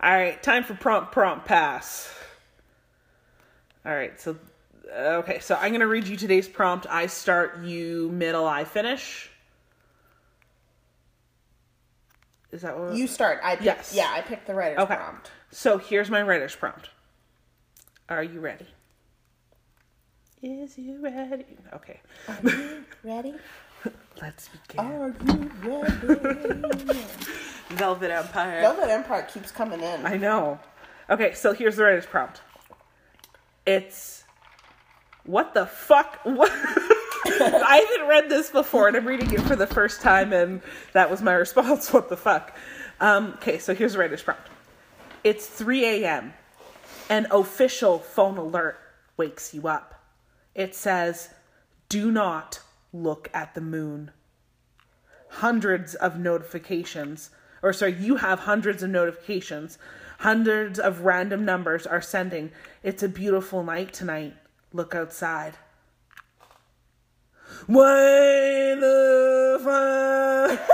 All 0.00 0.12
right, 0.12 0.42
time 0.42 0.64
for 0.64 0.74
prompt 0.74 1.12
prompt 1.12 1.46
pass. 1.46 2.12
All 3.86 3.94
right, 3.94 4.18
so 4.20 4.36
okay, 4.92 5.38
so 5.40 5.56
I'm 5.56 5.72
gonna 5.72 5.86
read 5.86 6.06
you 6.08 6.16
today's 6.16 6.48
prompt. 6.48 6.86
I 6.88 7.06
start, 7.06 7.62
you 7.62 8.10
middle, 8.12 8.46
I 8.46 8.64
finish. 8.64 9.30
Is 12.52 12.62
that 12.62 12.78
what? 12.78 12.94
You 12.94 13.06
start. 13.06 13.40
I 13.42 13.52
picked, 13.56 13.64
Yes. 13.64 13.92
Yeah, 13.94 14.10
I 14.10 14.20
picked 14.20 14.46
the 14.46 14.54
writer's 14.54 14.78
okay. 14.80 14.94
prompt. 14.96 15.30
So 15.50 15.78
here's 15.78 16.10
my 16.10 16.22
writer's 16.22 16.54
prompt. 16.54 16.90
Are 18.08 18.22
you 18.22 18.40
ready? 18.40 18.66
Is 20.42 20.76
you 20.76 21.00
ready? 21.00 21.46
Okay. 21.72 22.00
Ready? 23.02 23.34
Let's 24.24 24.48
begin. 24.48 24.86
Are 24.86 25.14
you 25.22 26.30
ready? 26.32 26.98
Velvet 27.68 28.10
Empire. 28.10 28.62
Velvet 28.62 28.88
Empire 28.88 29.22
keeps 29.30 29.50
coming 29.50 29.82
in. 29.82 30.06
I 30.06 30.16
know. 30.16 30.58
Okay, 31.10 31.34
so 31.34 31.52
here's 31.52 31.76
the 31.76 31.84
writer's 31.84 32.06
prompt. 32.06 32.40
It's 33.66 34.24
what 35.26 35.52
the 35.52 35.66
fuck? 35.66 36.20
What? 36.22 36.50
I 37.26 37.86
haven't 37.86 38.08
read 38.08 38.30
this 38.30 38.48
before, 38.48 38.88
and 38.88 38.96
I'm 38.96 39.06
reading 39.06 39.30
it 39.30 39.42
for 39.42 39.56
the 39.56 39.66
first 39.66 40.00
time, 40.00 40.32
and 40.32 40.62
that 40.94 41.10
was 41.10 41.20
my 41.20 41.34
response. 41.34 41.92
What 41.92 42.08
the 42.08 42.16
fuck? 42.16 42.56
Um, 43.00 43.34
okay, 43.34 43.58
so 43.58 43.74
here's 43.74 43.92
the 43.92 43.98
writer's 43.98 44.22
prompt. 44.22 44.48
It's 45.22 45.46
3 45.46 45.84
a.m. 46.04 46.32
An 47.10 47.26
official 47.30 47.98
phone 47.98 48.38
alert 48.38 48.78
wakes 49.18 49.52
you 49.52 49.68
up. 49.68 50.02
It 50.54 50.74
says, 50.74 51.28
"Do 51.90 52.10
not 52.10 52.60
look 52.94 53.28
at 53.34 53.54
the 53.54 53.60
moon." 53.60 54.12
Hundreds 55.28 55.94
of 55.94 56.18
notifications, 56.18 57.30
or 57.60 57.74
sorry, 57.74 57.94
you 57.94 58.16
have 58.16 58.40
hundreds 58.40 58.82
of 58.82 58.90
notifications. 58.90 59.78
Hundreds 60.20 60.78
of 60.78 61.00
random 61.00 61.44
numbers 61.44 61.86
are 61.86 62.00
sending. 62.00 62.50
It's 62.82 63.02
a 63.02 63.08
beautiful 63.08 63.62
night 63.62 63.92
tonight. 63.92 64.34
Look 64.72 64.94
outside. 64.94 65.54
Why 67.66 68.76
the 68.78 69.60
fuck? 69.64 70.60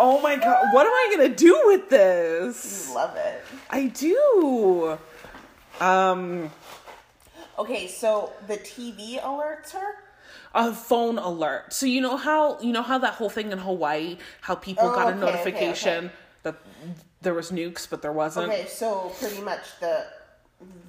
oh 0.00 0.20
my 0.22 0.36
god, 0.36 0.72
what 0.72 0.86
am 0.86 0.92
I 0.92 1.14
gonna 1.16 1.34
do 1.34 1.60
with 1.66 1.88
this? 1.88 2.92
Love 2.94 3.16
it. 3.16 3.42
I 3.70 3.86
do. 3.86 4.98
Um, 5.80 6.50
Okay, 7.58 7.86
so 7.88 8.32
the 8.46 8.56
TV 8.58 9.20
alerts 9.20 9.72
her. 9.72 9.94
a 10.54 10.72
phone 10.72 11.18
alert. 11.18 11.72
So 11.72 11.86
you 11.86 12.00
know 12.00 12.16
how 12.16 12.58
you 12.60 12.72
know 12.72 12.82
how 12.82 12.98
that 12.98 13.14
whole 13.14 13.30
thing 13.30 13.50
in 13.52 13.58
Hawaii, 13.58 14.18
how 14.42 14.54
people 14.54 14.84
Oh, 14.88 14.94
got 14.94 15.08
a 15.08 15.16
okay, 15.16 15.18
okay, 15.18 15.26
notification 15.26 16.04
okay. 16.06 16.14
that 16.44 16.56
there 17.22 17.34
was 17.34 17.50
nukes, 17.50 17.88
but 17.88 18.00
there 18.02 18.12
wasn't. 18.12 18.48
Okay, 18.50 18.66
so 18.66 19.12
pretty 19.20 19.40
much 19.40 19.64
the 19.80 20.06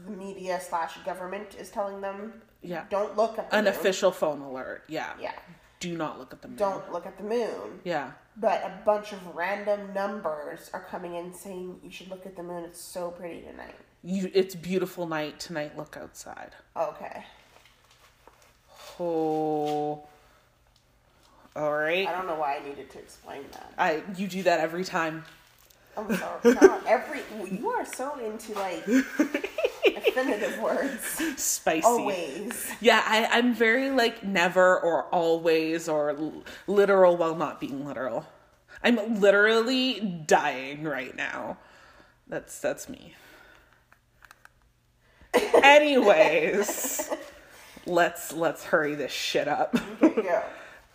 the 0.05 0.11
media 0.11 0.59
slash 0.61 0.97
government 1.05 1.55
is 1.59 1.69
telling 1.69 2.01
them 2.01 2.33
Yeah, 2.61 2.85
don't 2.89 3.15
look 3.15 3.37
at 3.39 3.49
the 3.49 3.55
an 3.57 3.65
moon. 3.65 3.73
official 3.73 4.11
phone 4.11 4.41
alert. 4.41 4.83
Yeah. 4.87 5.13
Yeah, 5.19 5.33
Do 5.79 5.95
not 5.95 6.19
look 6.19 6.33
at 6.33 6.41
the 6.41 6.47
moon. 6.49 6.57
don't 6.57 6.91
look 6.91 7.05
at 7.05 7.17
the 7.17 7.23
moon. 7.23 7.79
Yeah. 7.83 8.11
But 8.37 8.61
a 8.63 8.71
bunch 8.85 9.11
of 9.13 9.19
random 9.35 9.93
numbers 9.93 10.69
are 10.73 10.83
coming 10.83 11.15
in 11.15 11.33
saying 11.33 11.79
you 11.83 11.91
should 11.91 12.09
look 12.09 12.25
at 12.25 12.35
the 12.35 12.43
moon. 12.43 12.63
It's 12.63 12.81
so 12.81 13.11
pretty 13.11 13.41
tonight. 13.41 13.75
You. 14.03 14.31
It's 14.33 14.55
beautiful 14.55 15.07
night 15.07 15.39
tonight. 15.39 15.77
Look 15.77 15.97
outside. 15.99 16.51
Okay, 16.75 17.23
Oh. 18.99 20.03
All 21.55 21.71
right. 21.73 22.07
I 22.07 22.11
don't 22.11 22.27
know 22.27 22.35
why 22.35 22.57
I 22.57 22.67
needed 22.67 22.89
to 22.91 22.99
explain 22.99 23.43
that. 23.51 23.73
I 23.77 24.03
you 24.17 24.27
do 24.27 24.43
that 24.43 24.59
every 24.59 24.83
time. 24.83 25.23
I'm 25.97 26.15
sorry. 26.15 26.53
Not 26.53 26.85
every 26.85 27.21
you 27.51 27.69
are 27.69 27.85
so 27.85 28.17
into 28.19 28.53
like 28.53 28.85
definitive 29.83 30.59
words. 30.59 31.01
Spicy. 31.41 31.85
Always. 31.85 32.71
Yeah, 32.79 33.03
I, 33.05 33.25
I'm 33.37 33.53
very 33.53 33.89
like 33.89 34.23
never 34.23 34.79
or 34.79 35.03
always 35.05 35.89
or 35.89 36.11
l- 36.11 36.43
literal 36.67 37.17
while 37.17 37.35
not 37.35 37.59
being 37.59 37.85
literal. 37.85 38.25
I'm 38.83 39.19
literally 39.19 39.99
dying 40.25 40.83
right 40.83 41.15
now. 41.15 41.57
That's 42.27 42.59
that's 42.59 42.87
me. 42.87 43.15
Anyways, 45.33 47.09
let's 47.85 48.33
let's 48.33 48.63
hurry 48.63 48.95
this 48.95 49.11
shit 49.11 49.47
up. 49.47 49.75
Go. 49.99 50.43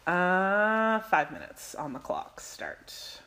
Uh, 0.07 1.01
five 1.01 1.31
minutes 1.33 1.75
on 1.75 1.93
the 1.93 1.99
clock. 1.99 2.41
Start. 2.41 3.21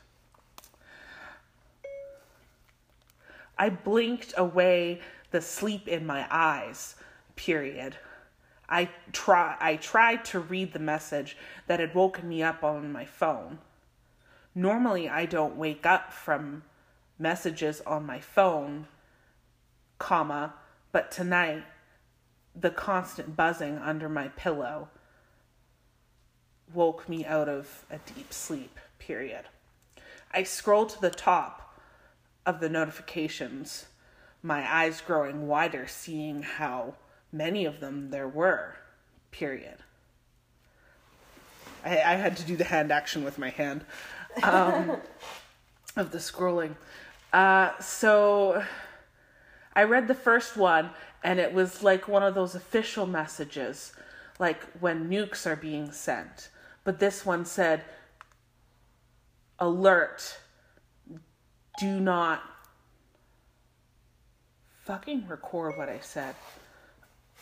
I 3.57 3.69
blinked 3.69 4.33
away 4.37 5.01
the 5.31 5.41
sleep 5.41 5.87
in 5.87 6.05
my 6.05 6.27
eyes. 6.29 6.95
Period. 7.35 7.95
I 8.69 8.89
try. 9.11 9.55
I 9.59 9.77
tried 9.77 10.25
to 10.25 10.39
read 10.39 10.73
the 10.73 10.79
message 10.79 11.37
that 11.67 11.79
had 11.79 11.95
woken 11.95 12.27
me 12.27 12.43
up 12.43 12.63
on 12.63 12.91
my 12.91 13.05
phone. 13.05 13.59
Normally, 14.53 15.07
I 15.07 15.25
don't 15.25 15.55
wake 15.55 15.85
up 15.85 16.11
from 16.11 16.63
messages 17.19 17.81
on 17.81 18.05
my 18.05 18.19
phone, 18.19 18.87
comma, 19.99 20.53
but 20.97 21.11
tonight, 21.11 21.63
the 22.59 22.71
constant 22.71 23.35
buzzing 23.35 23.77
under 23.77 24.09
my 24.09 24.29
pillow 24.29 24.87
woke 26.73 27.07
me 27.07 27.23
out 27.23 27.47
of 27.47 27.85
a 27.91 27.99
deep 27.99 28.33
sleep, 28.33 28.79
period. 28.97 29.45
I 30.33 30.41
scrolled 30.41 30.89
to 30.89 30.99
the 30.99 31.11
top 31.11 31.79
of 32.47 32.61
the 32.61 32.67
notifications, 32.67 33.85
my 34.41 34.67
eyes 34.67 34.99
growing 35.01 35.47
wider, 35.47 35.85
seeing 35.87 36.41
how 36.41 36.95
many 37.31 37.65
of 37.65 37.79
them 37.79 38.09
there 38.09 38.27
were, 38.27 38.77
period. 39.29 39.77
I, 41.85 41.91
I 41.91 42.15
had 42.15 42.35
to 42.37 42.43
do 42.43 42.55
the 42.55 42.63
hand 42.63 42.91
action 42.91 43.23
with 43.23 43.37
my 43.37 43.51
hand 43.51 43.85
um, 44.41 44.97
of 45.95 46.09
the 46.09 46.17
scrolling. 46.17 46.73
Uh, 47.31 47.77
so 47.79 48.63
I 49.77 49.83
read 49.83 50.07
the 50.07 50.15
first 50.15 50.57
one, 50.57 50.89
and 51.23 51.39
it 51.39 51.53
was 51.53 51.83
like 51.83 52.07
one 52.07 52.23
of 52.23 52.33
those 52.33 52.55
official 52.55 53.05
messages, 53.05 53.93
like 54.39 54.63
when 54.79 55.07
nukes 55.07 55.45
are 55.45 55.55
being 55.55 55.91
sent. 55.91 56.49
But 56.83 56.97
this 56.97 57.23
one 57.23 57.45
said, 57.45 57.83
Alert, 59.59 60.39
do 61.77 61.99
not 61.99 62.41
fucking 64.83 65.27
record 65.27 65.77
what 65.77 65.89
I 65.89 65.99
said. 65.99 66.33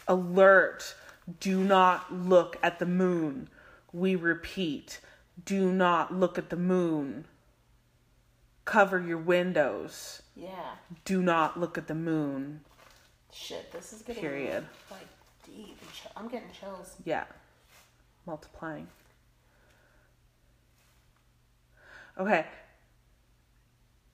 Alert, 0.06 0.93
do 1.39 1.63
not 1.63 2.13
look 2.13 2.58
at 2.62 2.80
the 2.80 2.86
moon. 2.86 3.48
We 3.93 4.17
repeat, 4.17 5.00
do 5.45 5.71
not 5.71 6.13
look 6.13 6.38
at 6.38 6.50
the 6.50 6.58
moon. 6.58 7.28
Cover 8.65 8.99
your 8.99 9.19
windows. 9.19 10.21
Yeah. 10.36 10.75
Do 11.06 11.21
not 11.21 11.60
look 11.60 11.78
at 11.78 11.88
the 11.88 11.95
moon. 11.95 12.62
Shit, 13.32 13.71
this 13.71 13.93
is 13.93 14.01
getting 14.01 14.21
Period. 14.21 14.65
like 14.89 15.08
deep. 15.45 15.78
I'm 16.15 16.28
getting 16.28 16.49
chills. 16.60 16.95
Yeah. 17.04 17.25
Multiplying. 18.25 18.88
Okay. 22.17 22.45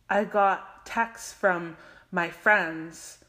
I 0.10 0.26
got 0.26 0.86
texts 0.86 1.32
from 1.32 1.78
my 2.12 2.30
friends 2.30 3.20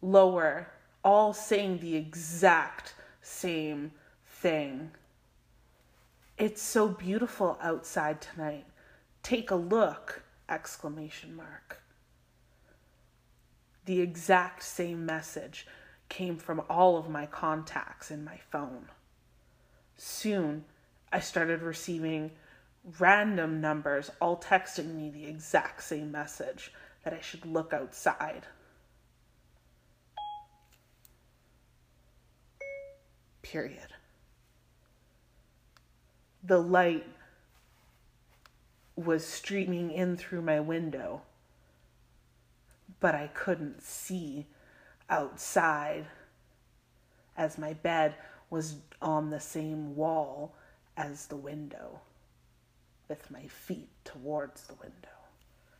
lower, 0.00 0.68
all 1.02 1.34
saying 1.34 1.78
the 1.78 1.96
exact 1.96 2.94
same 3.20 3.92
thing. 4.26 4.92
It's 6.38 6.62
so 6.62 6.88
beautiful 6.88 7.58
outside 7.60 8.20
tonight. 8.20 8.64
Take 9.22 9.50
a 9.50 9.56
look! 9.56 10.22
Exclamation 10.48 11.34
mark. 11.34 11.82
The 13.86 14.00
exact 14.00 14.62
same 14.62 15.04
message 15.04 15.66
came 16.08 16.36
from 16.36 16.62
all 16.68 16.96
of 16.96 17.08
my 17.08 17.26
contacts 17.26 18.10
in 18.10 18.24
my 18.24 18.38
phone. 18.50 18.88
Soon, 19.96 20.64
I 21.12 21.20
started 21.20 21.62
receiving 21.62 22.32
random 22.98 23.60
numbers 23.60 24.10
all 24.20 24.36
texting 24.36 24.94
me 24.94 25.10
the 25.10 25.26
exact 25.26 25.82
same 25.82 26.10
message 26.10 26.72
that 27.04 27.14
I 27.14 27.20
should 27.20 27.46
look 27.46 27.72
outside. 27.72 28.46
Period. 33.42 33.88
The 36.42 36.58
light 36.58 37.06
was 38.96 39.26
streaming 39.26 39.90
in 39.90 40.16
through 40.16 40.42
my 40.42 40.60
window, 40.60 41.22
but 43.00 43.14
I 43.14 43.28
couldn't 43.28 43.82
see 43.82 44.46
outside 45.10 46.06
as 47.36 47.58
my 47.58 47.72
bed 47.72 48.14
was 48.50 48.76
on 49.02 49.30
the 49.30 49.40
same 49.40 49.96
wall 49.96 50.54
as 50.96 51.26
the 51.26 51.36
window, 51.36 52.00
with 53.08 53.30
my 53.30 53.46
feet 53.48 53.88
towards 54.04 54.66
the 54.66 54.74
window, 54.74 55.08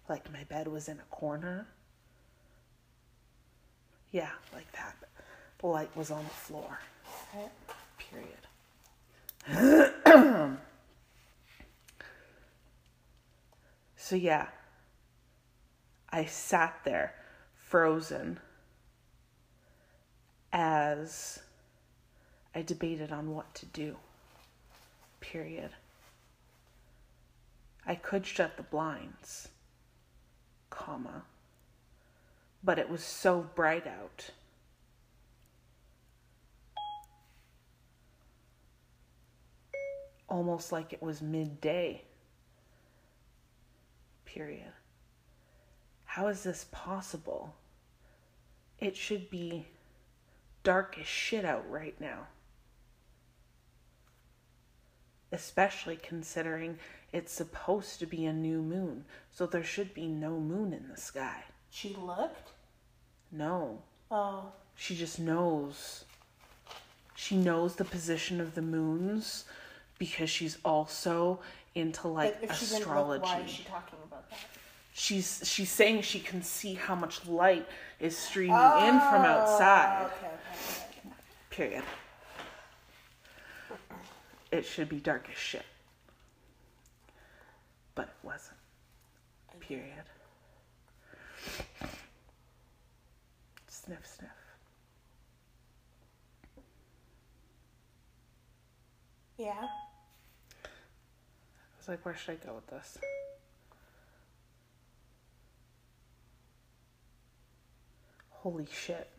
like 0.09 0.33
my 0.33 0.43
bed 0.45 0.67
was 0.67 0.89
in 0.89 0.99
a 0.99 1.15
corner. 1.15 1.69
Yeah, 4.11 4.31
like 4.53 4.71
that. 4.73 4.97
The 5.59 5.67
light 5.67 5.97
was 5.97 6.11
on 6.11 6.25
the 6.25 6.31
floor. 6.31 6.81
Okay. 7.35 7.49
Period. 9.47 10.59
so, 14.05 14.17
yeah, 14.17 14.49
I 16.11 16.27
sat 16.27 16.79
there 16.85 17.15
frozen 17.55 18.39
as 20.53 21.41
I 22.55 22.61
debated 22.61 23.13
on 23.13 23.31
what 23.31 23.55
to 23.55 23.65
do. 23.65 23.97
Period. 25.21 25.71
I 27.87 27.95
could 27.95 28.27
shut 28.27 28.59
the 28.59 28.63
blinds, 28.63 29.49
comma, 30.69 31.23
but 32.63 32.79
it 32.79 32.91
was 32.91 33.03
so 33.03 33.49
bright 33.55 33.87
out. 33.87 34.29
Almost 40.29 40.73
like 40.73 40.93
it 40.93 41.03
was 41.03 41.23
midday. 41.23 42.03
Period. 44.35 44.73
How 46.07 46.27
is 46.27 46.43
this 46.43 46.67
possible? 46.73 47.55
It 48.81 48.97
should 48.97 49.31
be 49.31 49.69
dark 50.65 50.99
as 50.99 51.07
shit 51.07 51.45
out 51.45 51.71
right 51.71 51.95
now. 52.01 52.27
Especially 55.31 55.95
considering 55.97 56.81
it's 57.13 57.33
supposed 57.33 58.01
to 58.01 58.07
be 58.07 58.27
a 58.27 58.33
new 58.33 58.61
moon, 58.61 59.05
so 59.31 59.47
there 59.47 59.63
should 59.63 59.95
be 59.95 60.09
no 60.09 60.41
moon 60.41 60.73
in 60.73 60.89
the 60.89 60.97
sky. 61.01 61.45
She 61.71 61.95
looked? 61.95 62.51
No, 63.31 63.83
Oh. 64.11 64.51
she 64.75 64.97
just 64.97 65.21
knows. 65.21 66.07
She 67.15 67.37
knows 67.37 67.77
the 67.77 67.85
position 67.85 68.41
of 68.41 68.57
the 68.57 68.63
moons 68.63 69.45
because 69.97 70.29
she's 70.29 70.59
also 70.65 71.39
into 71.75 72.09
like 72.09 72.41
But 72.41 72.51
if 72.51 72.57
she 72.59 72.77
astrology. 72.77 73.21
didn't 73.21 73.23
look, 73.23 73.23
why 73.25 73.41
is 73.45 73.51
she 73.51 73.65
talking 73.65 73.99
about 74.05 74.31
that? 74.31 74.39
she's 74.95 75.43
she's 75.45 75.71
saying 75.71 76.03
she 76.03 76.21
can 76.21 76.43
see 76.43 76.75
how 76.75 76.95
much 76.95 77.27
light 77.27 77.67
is 78.01 78.17
streaming 78.17 78.55
in 78.55 79.01
from 79.01 79.23
oh, 79.23 79.29
outside. 79.29 80.07
Okay, 80.07 80.27
okay, 80.27 80.35
okay. 81.01 81.15
Period. 81.51 81.85
It 84.53 84.65
should 84.65 84.89
be 84.89 85.01
dark 85.01 85.27
as 85.31 85.37
shit. 85.37 85.65
But 87.97 88.07
it 88.07 88.27
wasn't. 88.27 88.57
Period. 89.61 90.05
Sniff, 93.67 94.07
sniff. 94.07 94.31
Yeah. 99.37 99.67
Was 101.85 101.91
like, 101.91 102.05
where 102.07 102.17
should 102.17 102.39
I 102.43 102.47
go 102.47 102.55
with 102.55 102.67
this? 102.69 102.97
Holy 108.31 108.67
shit. 108.73 109.11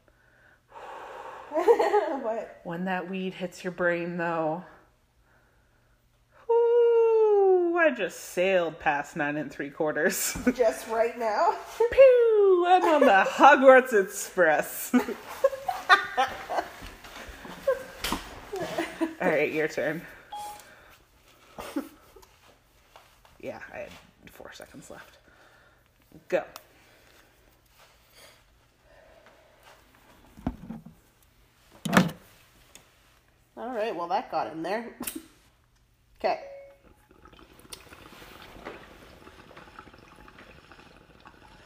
what? 1.51 2.61
When 2.63 2.85
that 2.85 3.07
weed 3.07 3.35
hits 3.35 3.63
your 3.63 3.69
brain, 3.69 4.17
though. 4.17 4.63
Ooh, 6.49 7.77
I 7.77 7.91
just 7.95 8.19
sailed 8.19 8.79
past 8.79 9.15
nine 9.15 9.37
and 9.37 9.51
three 9.51 9.69
quarters. 9.69 10.35
Just 10.55 10.87
right 10.87 11.19
now? 11.19 11.53
Pew! 11.91 12.65
I'm 12.67 12.83
on 12.83 13.01
the 13.01 13.29
Hogwarts 13.29 13.93
Express. 13.93 14.91
All 19.21 19.29
right, 19.29 19.53
your 19.53 19.67
turn. 19.67 20.01
Yeah, 23.45 23.59
I 23.71 23.77
had 23.77 23.89
four 24.31 24.51
seconds 24.53 24.89
left. 24.89 25.19
Go. 26.29 26.43
All 33.55 33.69
right, 33.69 33.95
well, 33.95 34.07
that 34.07 34.31
got 34.31 34.51
in 34.51 34.63
there. 34.63 34.87
okay. 36.19 36.39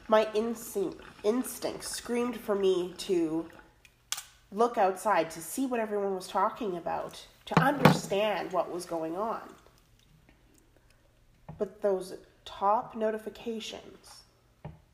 My 0.10 0.28
instinct, 0.34 1.00
instinct 1.24 1.86
screamed 1.86 2.36
for 2.42 2.56
me 2.56 2.94
to 2.98 3.46
look 4.52 4.78
outside 4.78 5.32
to 5.32 5.40
see 5.40 5.66
what 5.66 5.80
everyone 5.80 6.14
was 6.14 6.28
talking 6.28 6.76
about, 6.76 7.26
to 7.46 7.58
understand 7.62 8.52
what 8.52 8.70
was 8.70 8.86
going 8.86 9.16
on. 9.16 9.40
But 11.60 11.82
those 11.82 12.16
top 12.46 12.96
notifications 12.96 14.24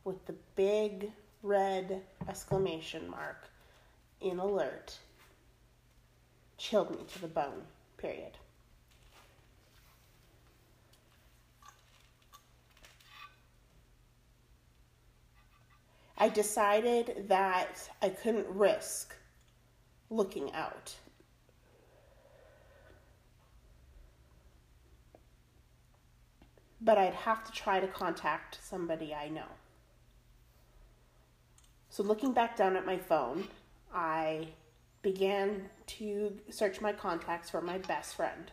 with 0.04 0.26
the 0.26 0.36
big 0.56 1.12
red 1.44 2.02
exclamation 2.28 3.08
mark 3.10 3.50
in 4.20 4.40
alert 4.40 4.98
chilled 6.58 6.90
me 6.90 7.06
to 7.14 7.22
the 7.22 7.28
bone, 7.28 7.62
period. 7.98 8.38
I 16.18 16.30
decided 16.30 17.26
that 17.28 17.90
I 18.02 18.10
couldn't 18.10 18.48
risk 18.48 19.14
looking 20.10 20.52
out. 20.54 20.96
But 26.86 27.00
I'd 27.00 27.16
have 27.16 27.44
to 27.44 27.52
try 27.52 27.80
to 27.80 27.88
contact 27.88 28.60
somebody 28.62 29.14
I 29.14 29.28
know. 29.28 29.48
So, 31.90 32.04
looking 32.04 32.32
back 32.32 32.56
down 32.56 32.76
at 32.76 32.86
my 32.86 32.98
phone, 32.98 33.48
I 33.94 34.50
began 35.02 35.70
to 35.88 36.38
search 36.50 36.82
my 36.82 36.94
contacts 36.94 37.50
for 37.50 37.62
my 37.62 37.80
best 37.80 38.16
friend. 38.16 38.52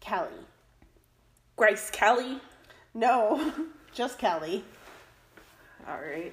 Kelly. 0.00 0.30
Grace 1.56 1.90
Kelly. 1.90 2.40
No, 2.94 3.52
just 3.92 4.18
Kelly. 4.18 4.64
All 5.88 5.98
right. 6.00 6.32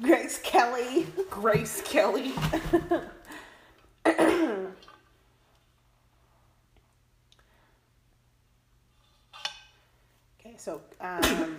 Grace 0.00 0.38
Kelly. 0.42 1.06
Grace 1.30 1.82
Kelly. 1.82 2.32
Okay, 10.40 10.56
so 10.56 10.80
um, 11.00 11.58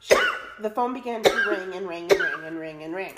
she- 0.00 0.14
the 0.60 0.68
phone 0.68 0.92
began 0.92 1.22
to 1.22 1.30
ring 1.48 1.72
and 1.74 1.88
ring 1.88 2.10
and 2.10 2.20
ring 2.20 2.44
and 2.44 2.58
ring 2.58 2.82
and 2.82 2.94
ring. 2.94 3.14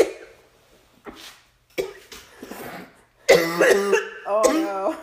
oh 4.27 4.43
no. 4.53 4.95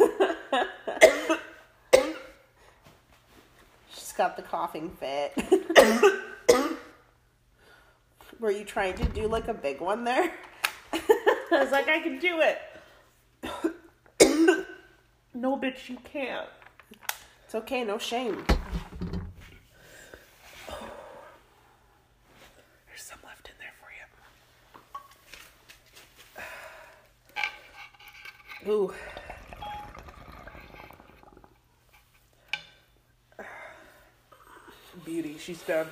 She's 3.93 4.13
got 4.13 4.37
the 4.37 4.43
coughing 4.43 4.91
fit. 4.91 5.33
Were 8.41 8.49
you 8.49 8.65
trying 8.65 8.95
to 8.95 9.05
do 9.05 9.27
like 9.27 9.47
a 9.47 9.53
big 9.53 9.79
one 9.81 10.03
there? 10.03 10.33
I 10.93 10.99
was 11.51 11.71
like, 11.71 11.87
I 11.87 11.99
can 11.99 12.17
do 12.17 12.41
it. 12.41 12.57
no, 15.35 15.57
bitch, 15.57 15.87
you 15.87 15.97
can't. 16.03 16.49
It's 17.45 17.53
okay, 17.53 17.83
no 17.83 17.99
shame. 17.99 18.43
There's 22.87 23.03
some 23.03 23.19
left 23.23 23.47
in 23.47 23.53
there 23.59 23.75
for 23.79 23.91
you. 28.65 28.71
Ooh. 28.73 28.91
Beauty, 35.05 35.37
she's 35.37 35.61
done. 35.61 35.85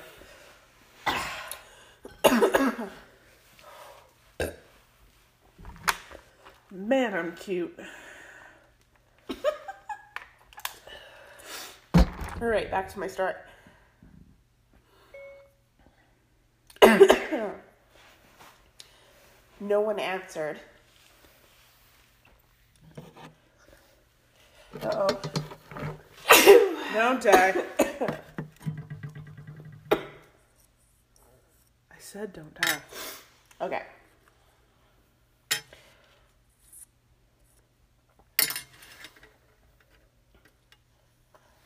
Man, 6.89 7.13
I'm 7.13 7.35
cute. 7.35 7.77
All 11.93 12.47
right, 12.47 12.71
back 12.71 12.91
to 12.91 12.99
my 12.99 13.05
start. 13.05 13.37
no 19.59 19.81
one 19.81 19.99
answered. 19.99 20.57
Uh 24.81 24.89
oh. 24.91 25.09
Don't 26.95 27.21
die. 27.21 27.53
I 31.91 31.99
said 31.99 32.33
don't 32.33 32.59
die. 32.59 32.79
Okay. 33.61 33.83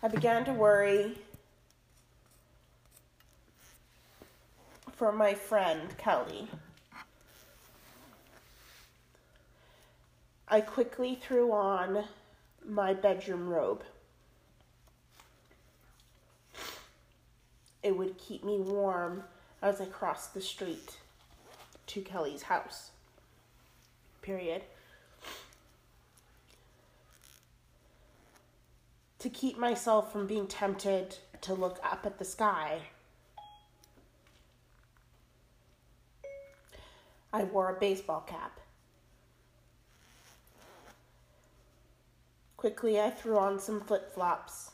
I 0.03 0.09
began 0.09 0.43
to 0.43 0.51
worry 0.51 1.17
for 4.91 5.13
my 5.13 5.33
friend 5.33 5.97
Kelly. 5.97 6.49
I 10.49 10.59
quickly 10.59 11.15
threw 11.15 11.53
on 11.53 12.03
my 12.65 12.93
bedroom 12.93 13.47
robe. 13.47 13.85
It 17.81 17.95
would 17.95 18.17
keep 18.17 18.43
me 18.43 18.59
warm 18.59 19.23
as 19.61 19.79
I 19.79 19.85
crossed 19.85 20.33
the 20.33 20.41
street 20.41 20.97
to 21.87 22.01
Kelly's 22.01 22.41
house. 22.41 22.91
Period. 24.21 24.63
To 29.23 29.29
keep 29.29 29.57
myself 29.57 30.11
from 30.11 30.27
being 30.27 30.47
tempted 30.47 31.15
to 31.43 31.53
look 31.53 31.79
up 31.81 32.05
at 32.05 32.19
the 32.19 32.25
sky, 32.25 32.81
I 37.31 37.45
wore 37.45 37.73
a 37.73 37.79
baseball 37.79 38.19
cap. 38.27 38.59
Quickly, 42.57 42.99
I 42.99 43.11
threw 43.11 43.37
on 43.37 43.59
some 43.59 43.79
flip 43.79 44.13
flops 44.13 44.71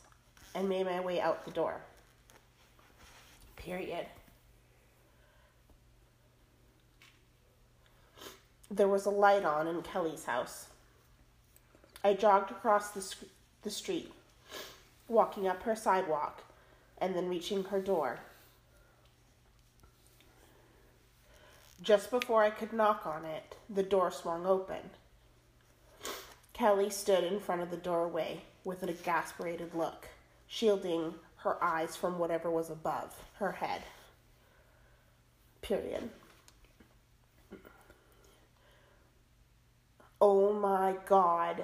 and 0.56 0.68
made 0.68 0.86
my 0.86 0.98
way 0.98 1.20
out 1.20 1.44
the 1.44 1.52
door. 1.52 1.82
Period. 3.54 4.06
There 8.68 8.88
was 8.88 9.06
a 9.06 9.10
light 9.10 9.44
on 9.44 9.68
in 9.68 9.82
Kelly's 9.82 10.24
house. 10.24 10.66
I 12.02 12.14
jogged 12.14 12.50
across 12.50 12.90
the, 12.90 13.00
sc- 13.00 13.30
the 13.62 13.70
street, 13.70 14.10
walking 15.10 15.48
up 15.48 15.64
her 15.64 15.76
sidewalk, 15.76 16.44
and 16.98 17.14
then 17.14 17.28
reaching 17.28 17.64
her 17.64 17.80
door. 17.80 18.20
Just 21.82 22.10
before 22.10 22.42
I 22.42 22.50
could 22.50 22.72
knock 22.72 23.06
on 23.06 23.24
it, 23.24 23.56
the 23.68 23.82
door 23.82 24.10
swung 24.10 24.46
open. 24.46 24.90
Kelly 26.52 26.90
stood 26.90 27.24
in 27.24 27.40
front 27.40 27.62
of 27.62 27.70
the 27.70 27.76
doorway 27.76 28.42
with 28.64 28.82
an 28.82 28.88
exasperated 28.88 29.74
look, 29.74 30.08
shielding 30.46 31.14
her 31.36 31.62
eyes 31.64 31.96
from 31.96 32.18
whatever 32.18 32.50
was 32.50 32.68
above 32.68 33.14
her 33.38 33.52
head. 33.52 33.82
Period. 35.62 36.10
Oh 40.20 40.52
my 40.52 40.96
god. 41.06 41.62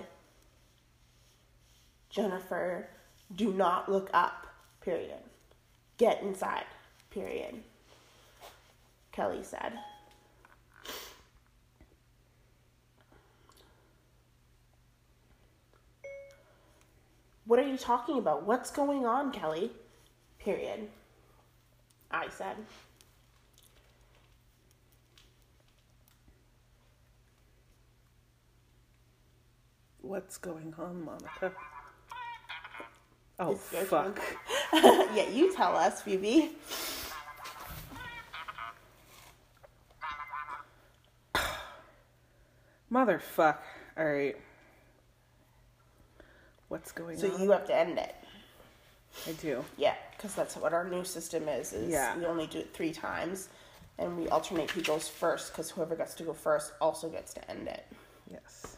Jennifer, 2.09 2.89
do 3.35 3.53
not 3.53 3.91
look 3.91 4.09
up. 4.15 4.47
Period. 4.81 5.19
Get 5.99 6.23
inside. 6.23 6.65
Period. 7.11 7.55
Kelly 9.13 9.43
said. 9.43 9.73
What 17.47 17.59
are 17.59 17.67
you 17.67 17.77
talking 17.77 18.19
about? 18.19 18.45
What's 18.45 18.71
going 18.71 19.07
on, 19.07 19.33
Kelly? 19.33 19.71
Period. 20.39 20.89
I 22.11 22.29
said. 22.29 22.57
What's 30.03 30.37
going 30.39 30.75
on, 30.79 31.05
Monica? 31.05 31.53
Oh, 33.39 33.55
fuck. 33.55 34.19
yeah, 34.73 35.29
you 35.29 35.55
tell 35.55 35.77
us, 35.77 36.01
Phoebe. 36.01 36.53
Motherfuck. 42.93 43.59
Alright. 43.99 44.37
What's 46.69 46.93
going 46.93 47.19
So 47.19 47.27
on? 47.29 47.37
So 47.37 47.43
you 47.45 47.51
have 47.51 47.67
to 47.67 47.75
end 47.77 47.99
it. 47.99 48.15
I 49.27 49.33
do. 49.33 49.65
Yeah, 49.77 49.95
because 50.17 50.35
that's 50.35 50.57
what 50.57 50.73
our 50.73 50.89
new 50.89 51.05
system 51.05 51.49
is. 51.49 51.73
Is 51.73 51.91
Yeah. 51.91 52.17
we 52.17 52.25
only 52.27 52.47
do 52.47 52.59
it 52.59 52.73
three 52.75 52.93
times, 52.93 53.49
and 53.99 54.17
we 54.19 54.29
alternate 54.29 54.71
who 54.71 54.83
goes 54.83 55.09
first. 55.09 55.53
Because 55.53 55.71
whoever 55.71 55.95
gets 55.97 56.15
to 56.15 56.23
go 56.23 56.33
first 56.33 56.73
also 56.81 57.09
gets 57.09 57.33
to 57.35 57.51
end 57.51 57.69
it. 57.69 57.87
Yes. 58.31 58.77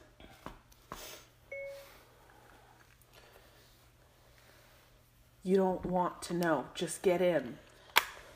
You 5.48 5.56
don't 5.56 5.86
want 5.86 6.20
to 6.24 6.34
know. 6.34 6.66
Just 6.74 7.00
get 7.00 7.22
in, 7.22 7.56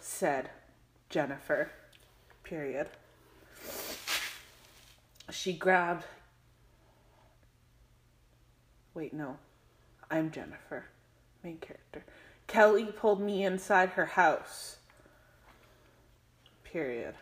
said 0.01 0.48
Jennifer. 1.11 1.70
Period. 2.42 2.88
She 5.31 5.53
grabbed. 5.53 6.07
Wait, 8.94 9.12
no. 9.12 9.37
I'm 10.11 10.31
Jennifer. 10.31 10.87
Main 11.44 11.59
character. 11.59 12.03
Kelly 12.46 12.87
pulled 12.87 13.20
me 13.20 13.44
inside 13.44 13.90
her 13.90 14.07
house. 14.07 14.79
Period. 16.64 17.14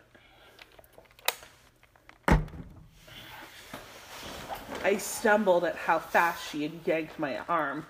I 4.85 4.95
stumbled 4.95 5.65
at 5.65 5.75
how 5.75 5.99
fast 5.99 6.49
she 6.49 6.63
had 6.63 6.79
yanked 6.85 7.19
my 7.19 7.39
arm 7.39 7.85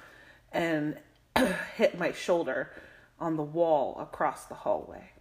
and 0.52 0.98
hit 1.76 1.98
my 1.98 2.12
shoulder 2.12 2.72
on 3.20 3.38
the 3.38 3.44
wall 3.44 3.98
across 4.00 4.46
the 4.46 4.56
hallway. 4.56 5.12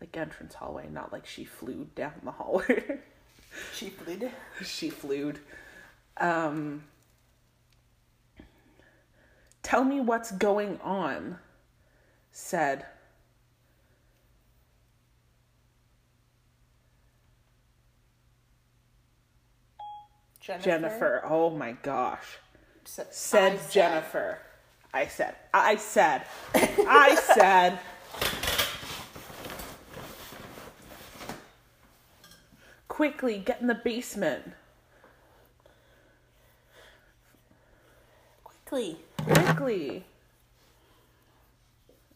Like 0.00 0.16
entrance 0.16 0.54
hallway, 0.54 0.88
not 0.90 1.12
like 1.12 1.26
she 1.26 1.44
flew 1.44 1.88
down 1.94 2.14
the 2.22 2.32
hallway. 2.32 3.00
She 3.72 3.88
flew. 3.88 4.30
she 4.62 4.90
flew. 4.90 5.32
Um, 6.18 6.84
tell 9.62 9.82
me 9.82 9.98
what's 10.00 10.30
going 10.30 10.78
on, 10.82 11.38
said 12.32 12.84
Jennifer. 20.46 20.64
Jennifer. 20.64 21.22
Oh 21.24 21.50
my 21.50 21.72
gosh. 21.72 22.38
Sa- 22.86 23.02
said 23.10 23.52
I 23.52 23.72
Jennifer. 23.72 24.38
I 24.94 25.06
said, 25.06 25.34
I 25.52 25.76
said, 25.76 26.22
I 26.54 27.14
said. 27.34 27.78
Quickly, 32.88 33.38
get 33.38 33.60
in 33.60 33.66
the 33.66 33.74
basement. 33.74 34.52
Quickly. 38.42 38.96
Quickly. 39.18 40.04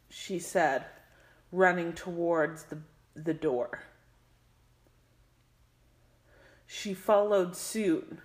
She 0.09 0.38
said, 0.38 0.87
running 1.52 1.92
towards 1.92 2.64
the, 2.64 2.78
the 3.14 3.35
door. 3.35 3.83
She 6.66 6.94
followed 6.94 7.56
suit, 7.56 8.18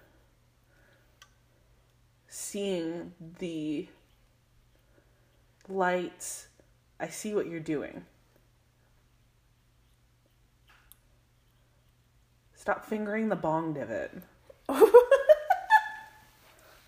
seeing 2.36 3.14
the 3.40 3.88
lights. 5.70 6.48
I 7.00 7.08
see 7.08 7.34
what 7.34 7.48
you're 7.48 7.62
doing. 7.62 8.04
Stop 12.56 12.86
fingering 12.86 13.30
the 13.30 13.38
bong 13.38 13.74
divot. 13.74 14.12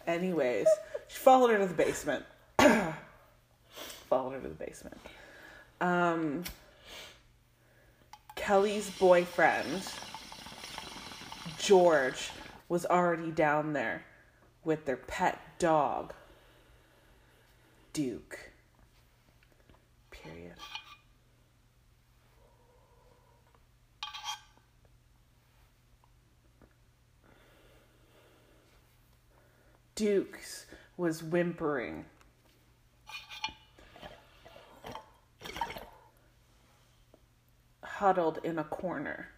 Anyways, 0.07 0.67
she 1.07 1.17
followed 1.17 1.51
her 1.51 1.59
to 1.59 1.65
the 1.65 1.73
basement. 1.73 2.25
followed 4.09 4.31
her 4.31 4.41
to 4.41 4.49
the 4.49 4.53
basement. 4.53 4.99
Um, 5.79 6.43
Kelly's 8.35 8.89
boyfriend, 8.99 9.83
George, 11.57 12.31
was 12.67 12.85
already 12.85 13.31
down 13.31 13.71
there 13.71 14.03
with 14.67 14.83
their 14.83 14.97
pet 14.97 15.39
dog, 15.59 16.13
Duke. 17.93 18.51
Period. 20.11 20.55
Duke's 29.95 30.65
was 30.97 31.23
whimpering. 31.23 32.03
Huddled 37.81 38.39
in 38.43 38.59
a 38.59 38.65
corner. 38.65 39.29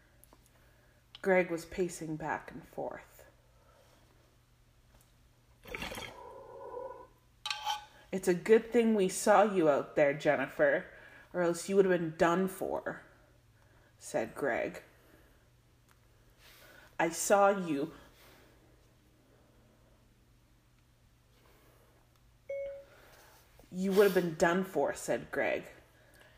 Greg 1.21 1.51
was 1.51 1.65
pacing 1.65 2.15
back 2.15 2.49
and 2.51 2.63
forth. 2.69 3.18
It's 8.11 8.27
a 8.27 8.33
good 8.33 8.71
thing 8.71 8.95
we 8.95 9.07
saw 9.07 9.43
you 9.43 9.69
out 9.69 9.95
there, 9.95 10.13
Jennifer, 10.13 10.85
or 11.33 11.43
else 11.43 11.69
you 11.69 11.75
would 11.75 11.85
have 11.85 11.99
been 11.99 12.15
done 12.17 12.47
for, 12.47 13.01
said 13.99 14.33
Greg. 14.33 14.81
I 16.99 17.09
saw 17.09 17.49
you. 17.49 17.91
You 23.71 23.91
would 23.91 24.05
have 24.05 24.15
been 24.15 24.35
done 24.35 24.63
for, 24.63 24.93
said 24.95 25.27
Greg. 25.31 25.63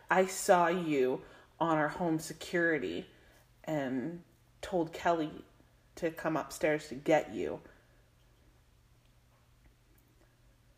I 0.10 0.26
saw 0.26 0.68
you 0.68 1.22
on 1.60 1.78
our 1.78 1.88
home 1.88 2.20
security 2.20 3.08
and 3.64 4.22
told 4.62 4.92
Kelly 4.92 5.32
to 5.96 6.12
come 6.12 6.36
upstairs 6.36 6.90
to 6.90 6.96
get 6.96 7.34
you. 7.34 7.62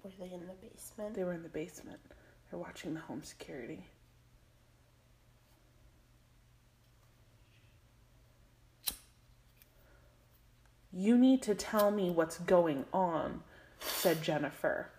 Were 0.03 0.11
they 0.19 0.33
in 0.33 0.41
the 0.45 0.53
basement? 0.53 1.15
They 1.15 1.23
were 1.23 1.33
in 1.33 1.43
the 1.43 1.49
basement. 1.49 1.99
They're 2.49 2.59
watching 2.59 2.93
the 2.93 2.99
home 2.99 3.23
security. 3.23 3.87
You 10.91 11.17
need 11.17 11.41
to 11.43 11.55
tell 11.55 11.89
me 11.89 12.11
what's 12.11 12.37
going 12.37 12.85
on, 12.93 13.41
said 13.79 14.21
Jennifer. 14.21 14.89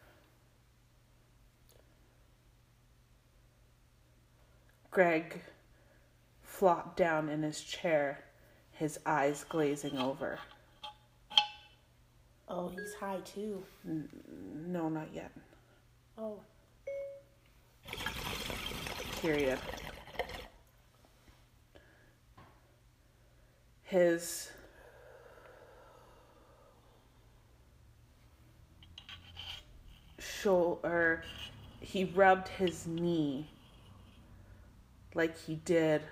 Greg 4.90 5.42
flopped 6.42 6.96
down 6.96 7.28
in 7.28 7.42
his 7.42 7.60
chair, 7.60 8.24
his 8.72 8.98
eyes 9.04 9.44
glazing 9.48 9.98
over. 9.98 10.38
Oh, 12.48 12.68
he's 12.68 12.94
high 12.94 13.20
too. 13.24 13.64
No, 13.84 14.88
not 14.88 15.08
yet. 15.12 15.30
Oh. 16.18 16.40
period. 19.24 19.58
His 23.84 24.50
shoulder, 30.18 31.24
he 31.80 32.04
rubbed 32.04 32.48
his 32.48 32.86
knee 32.86 33.48
like 35.14 35.38
he 35.38 35.54
did 35.54 36.02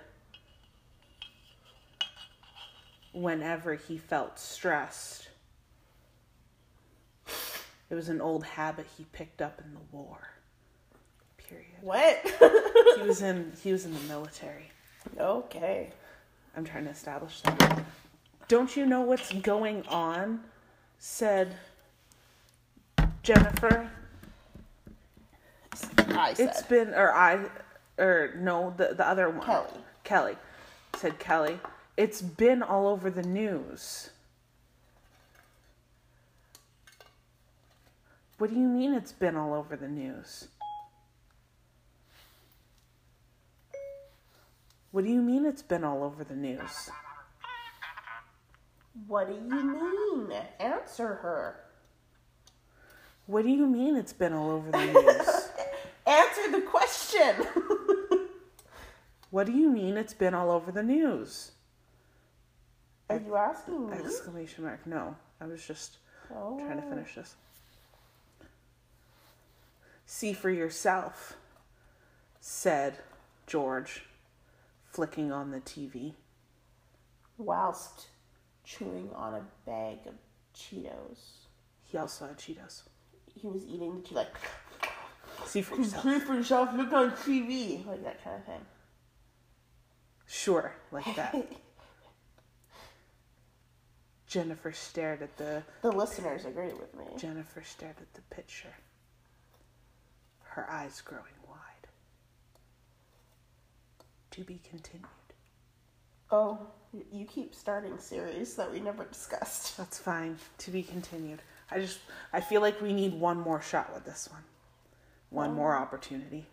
whenever 3.13 3.75
he 3.75 3.99
felt 3.99 4.39
stressed. 4.39 5.29
It 7.93 7.95
was 7.95 8.09
an 8.09 8.21
old 8.21 8.43
habit 8.43 8.87
he 8.97 9.05
picked 9.11 9.39
up 9.39 9.61
in 9.63 9.71
the 9.71 9.79
war. 9.91 10.17
Period. 11.37 11.67
What? 11.79 12.19
He 12.97 13.03
was 13.03 13.21
in 13.21 13.51
he 13.61 13.71
was 13.71 13.85
in 13.85 13.93
the 13.93 13.99
military. 14.07 14.71
okay. 15.19 15.93
I'm 16.57 16.65
trying 16.65 16.85
to 16.85 16.89
establish 16.89 17.41
that. 17.41 17.83
Don't 18.47 18.75
you 18.75 18.87
know 18.87 19.01
what's 19.01 19.31
going 19.31 19.85
on? 19.89 20.39
said 20.97 21.55
Jennifer. 23.21 23.87
I 26.07 26.33
said. 26.33 26.49
It's 26.49 26.63
been 26.63 26.95
or 26.95 27.13
I 27.13 27.45
or 27.99 28.33
no, 28.39 28.73
the 28.75 28.95
the 28.95 29.07
other 29.07 29.29
one. 29.29 29.45
Kelly. 29.45 29.67
Kelly. 30.03 30.35
Said 30.95 31.19
Kelly. 31.19 31.59
It's 31.95 32.23
been 32.23 32.63
all 32.63 32.87
over 32.87 33.11
the 33.11 33.21
news. 33.21 34.09
What 38.43 38.49
do 38.49 38.59
you 38.59 38.67
mean 38.67 38.93
it's 38.93 39.13
been 39.13 39.37
all 39.37 39.53
over 39.53 39.77
the 39.77 39.87
news? 39.87 40.49
What 44.91 45.05
do 45.05 45.09
you 45.09 45.21
mean 45.21 45.45
it's 45.45 45.61
been 45.61 45.85
all 45.85 46.03
over 46.03 46.25
the 46.25 46.35
news? 46.35 46.89
What 49.07 49.29
do 49.29 49.33
you 49.35 49.63
mean? 49.63 50.37
Answer 50.59 51.07
her. 51.07 51.55
What 53.27 53.43
do 53.43 53.49
you 53.49 53.65
mean 53.65 53.95
it's 53.95 54.11
been 54.11 54.33
all 54.33 54.51
over 54.51 54.69
the 54.69 54.87
news? 54.87 55.49
Answer 56.05 56.51
the 56.51 56.63
question. 56.69 57.47
what 59.29 59.45
do 59.45 59.53
you 59.53 59.69
mean 59.69 59.95
it's 59.95 60.13
been 60.13 60.33
all 60.33 60.51
over 60.51 60.69
the 60.69 60.83
news? 60.83 61.51
Are 63.09 63.21
you 63.25 63.37
asking 63.37 63.89
me? 63.89 63.95
Exclamation 63.95 64.65
mark. 64.65 64.85
No, 64.85 65.15
I 65.39 65.45
was 65.45 65.65
just 65.65 65.99
Oh. 66.29 66.57
trying 66.59 66.81
to 66.81 66.89
finish 66.89 67.15
this. 67.15 67.35
See 70.05 70.33
for 70.33 70.49
yourself, 70.49 71.35
said 72.39 72.99
George, 73.47 74.03
flicking 74.85 75.31
on 75.31 75.51
the 75.51 75.59
TV. 75.61 76.13
Whilst 77.37 78.07
chewing 78.63 79.09
on 79.15 79.33
a 79.33 79.43
bag 79.65 79.99
of 80.07 80.13
Cheetos. 80.55 81.47
He 81.83 81.97
also 81.97 82.27
had 82.27 82.37
Cheetos. 82.37 82.83
He 83.33 83.47
was 83.47 83.65
eating 83.65 83.95
the 83.95 84.01
Cheetos 84.01 84.15
like, 84.15 84.35
See 85.45 85.61
for 85.61 85.75
yourself. 85.77 86.03
see 86.03 86.19
for 86.19 86.35
yourself, 86.35 86.69
look 86.75 86.93
on 86.93 87.11
TV. 87.11 87.85
Like 87.85 88.03
that 88.03 88.23
kind 88.23 88.37
of 88.37 88.45
thing. 88.45 88.61
Sure, 90.25 90.73
like 90.91 91.15
that. 91.15 91.35
Jennifer 94.27 94.71
stared 94.71 95.21
at 95.21 95.37
the 95.37 95.63
The 95.81 95.91
listeners 95.91 96.45
agree 96.45 96.73
with 96.73 96.95
me. 96.95 97.05
Jennifer 97.17 97.61
stared 97.61 97.97
at 98.01 98.13
the 98.13 98.21
picture. 98.35 98.73
Her 100.53 100.69
eyes 100.69 101.01
growing 101.01 101.23
wide. 101.49 101.87
To 104.31 104.41
be 104.41 104.59
continued. 104.69 105.07
Oh, 106.29 106.59
you 107.11 107.25
keep 107.25 107.55
starting 107.55 107.97
series 107.97 108.53
that 108.55 108.71
we 108.71 108.79
never 108.79 109.03
discussed. 109.05 109.77
That's 109.77 109.97
fine. 109.97 110.37
To 110.59 110.71
be 110.71 110.83
continued. 110.83 111.41
I 111.71 111.79
just 111.79 111.99
I 112.31 112.39
feel 112.39 112.61
like 112.61 112.79
we 112.81 112.93
need 112.93 113.15
one 113.15 113.39
more 113.39 113.61
shot 113.61 113.91
with 113.95 114.05
this 114.05 114.29
one. 114.31 114.43
One 115.31 115.55
more 115.55 115.75
opportunity. 115.75 116.45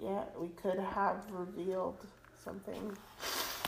Yeah, 0.00 0.24
we 0.36 0.48
could 0.48 0.80
have 0.80 1.18
revealed 1.30 2.04
something. 2.42 2.96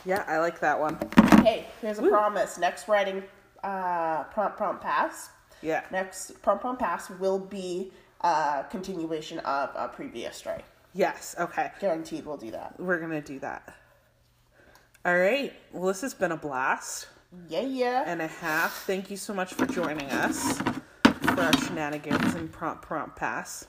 Yeah, 0.04 0.24
I 0.26 0.38
like 0.38 0.58
that 0.58 0.80
one. 0.80 0.98
Hey, 1.44 1.66
here's 1.80 2.00
a 2.00 2.02
Woo. 2.02 2.10
promise. 2.10 2.58
Next 2.58 2.88
writing 2.88 3.22
uh, 3.62 4.24
prompt 4.24 4.56
prompt 4.56 4.82
pass. 4.82 5.30
Yeah. 5.62 5.84
Next 5.92 6.42
prompt 6.42 6.62
prompt 6.62 6.80
pass 6.82 7.08
will 7.08 7.38
be 7.38 7.92
a 8.20 8.64
continuation 8.70 9.38
of 9.40 9.70
a 9.74 9.88
previous 9.88 10.36
strike. 10.36 10.64
Yes, 10.94 11.34
okay. 11.38 11.70
Guaranteed, 11.80 12.24
we'll 12.24 12.36
do 12.38 12.50
that. 12.52 12.78
We're 12.80 12.98
gonna 13.00 13.20
do 13.20 13.38
that. 13.40 13.74
All 15.04 15.16
right. 15.16 15.52
Well, 15.72 15.84
this 15.88 16.00
has 16.00 16.14
been 16.14 16.32
a 16.32 16.36
blast 16.36 17.08
Yeah, 17.48 17.60
yeah. 17.60 18.04
and 18.06 18.20
a 18.22 18.26
half. 18.26 18.72
Thank 18.86 19.10
you 19.10 19.16
so 19.16 19.32
much 19.34 19.54
for 19.54 19.66
joining 19.66 20.10
us 20.10 20.58
for 20.58 21.40
our 21.40 21.56
shenanigans 21.58 22.34
and 22.34 22.50
prompt 22.50 22.82
prompt 22.82 23.16
pass. 23.16 23.66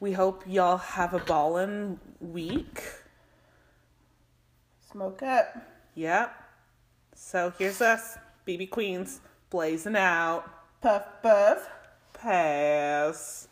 We 0.00 0.12
hope 0.12 0.44
y'all 0.46 0.76
have 0.76 1.12
a 1.14 1.18
ballin' 1.18 1.98
week. 2.20 2.84
Smoke 4.92 5.22
up. 5.22 5.56
Yep. 5.94 6.34
So 7.14 7.52
here's 7.58 7.80
us, 7.80 8.16
BB 8.46 8.70
Queens, 8.70 9.20
blazing 9.50 9.96
out. 9.96 10.44
Puff 10.80 11.04
puff. 11.22 11.68
Pass. 12.20 13.47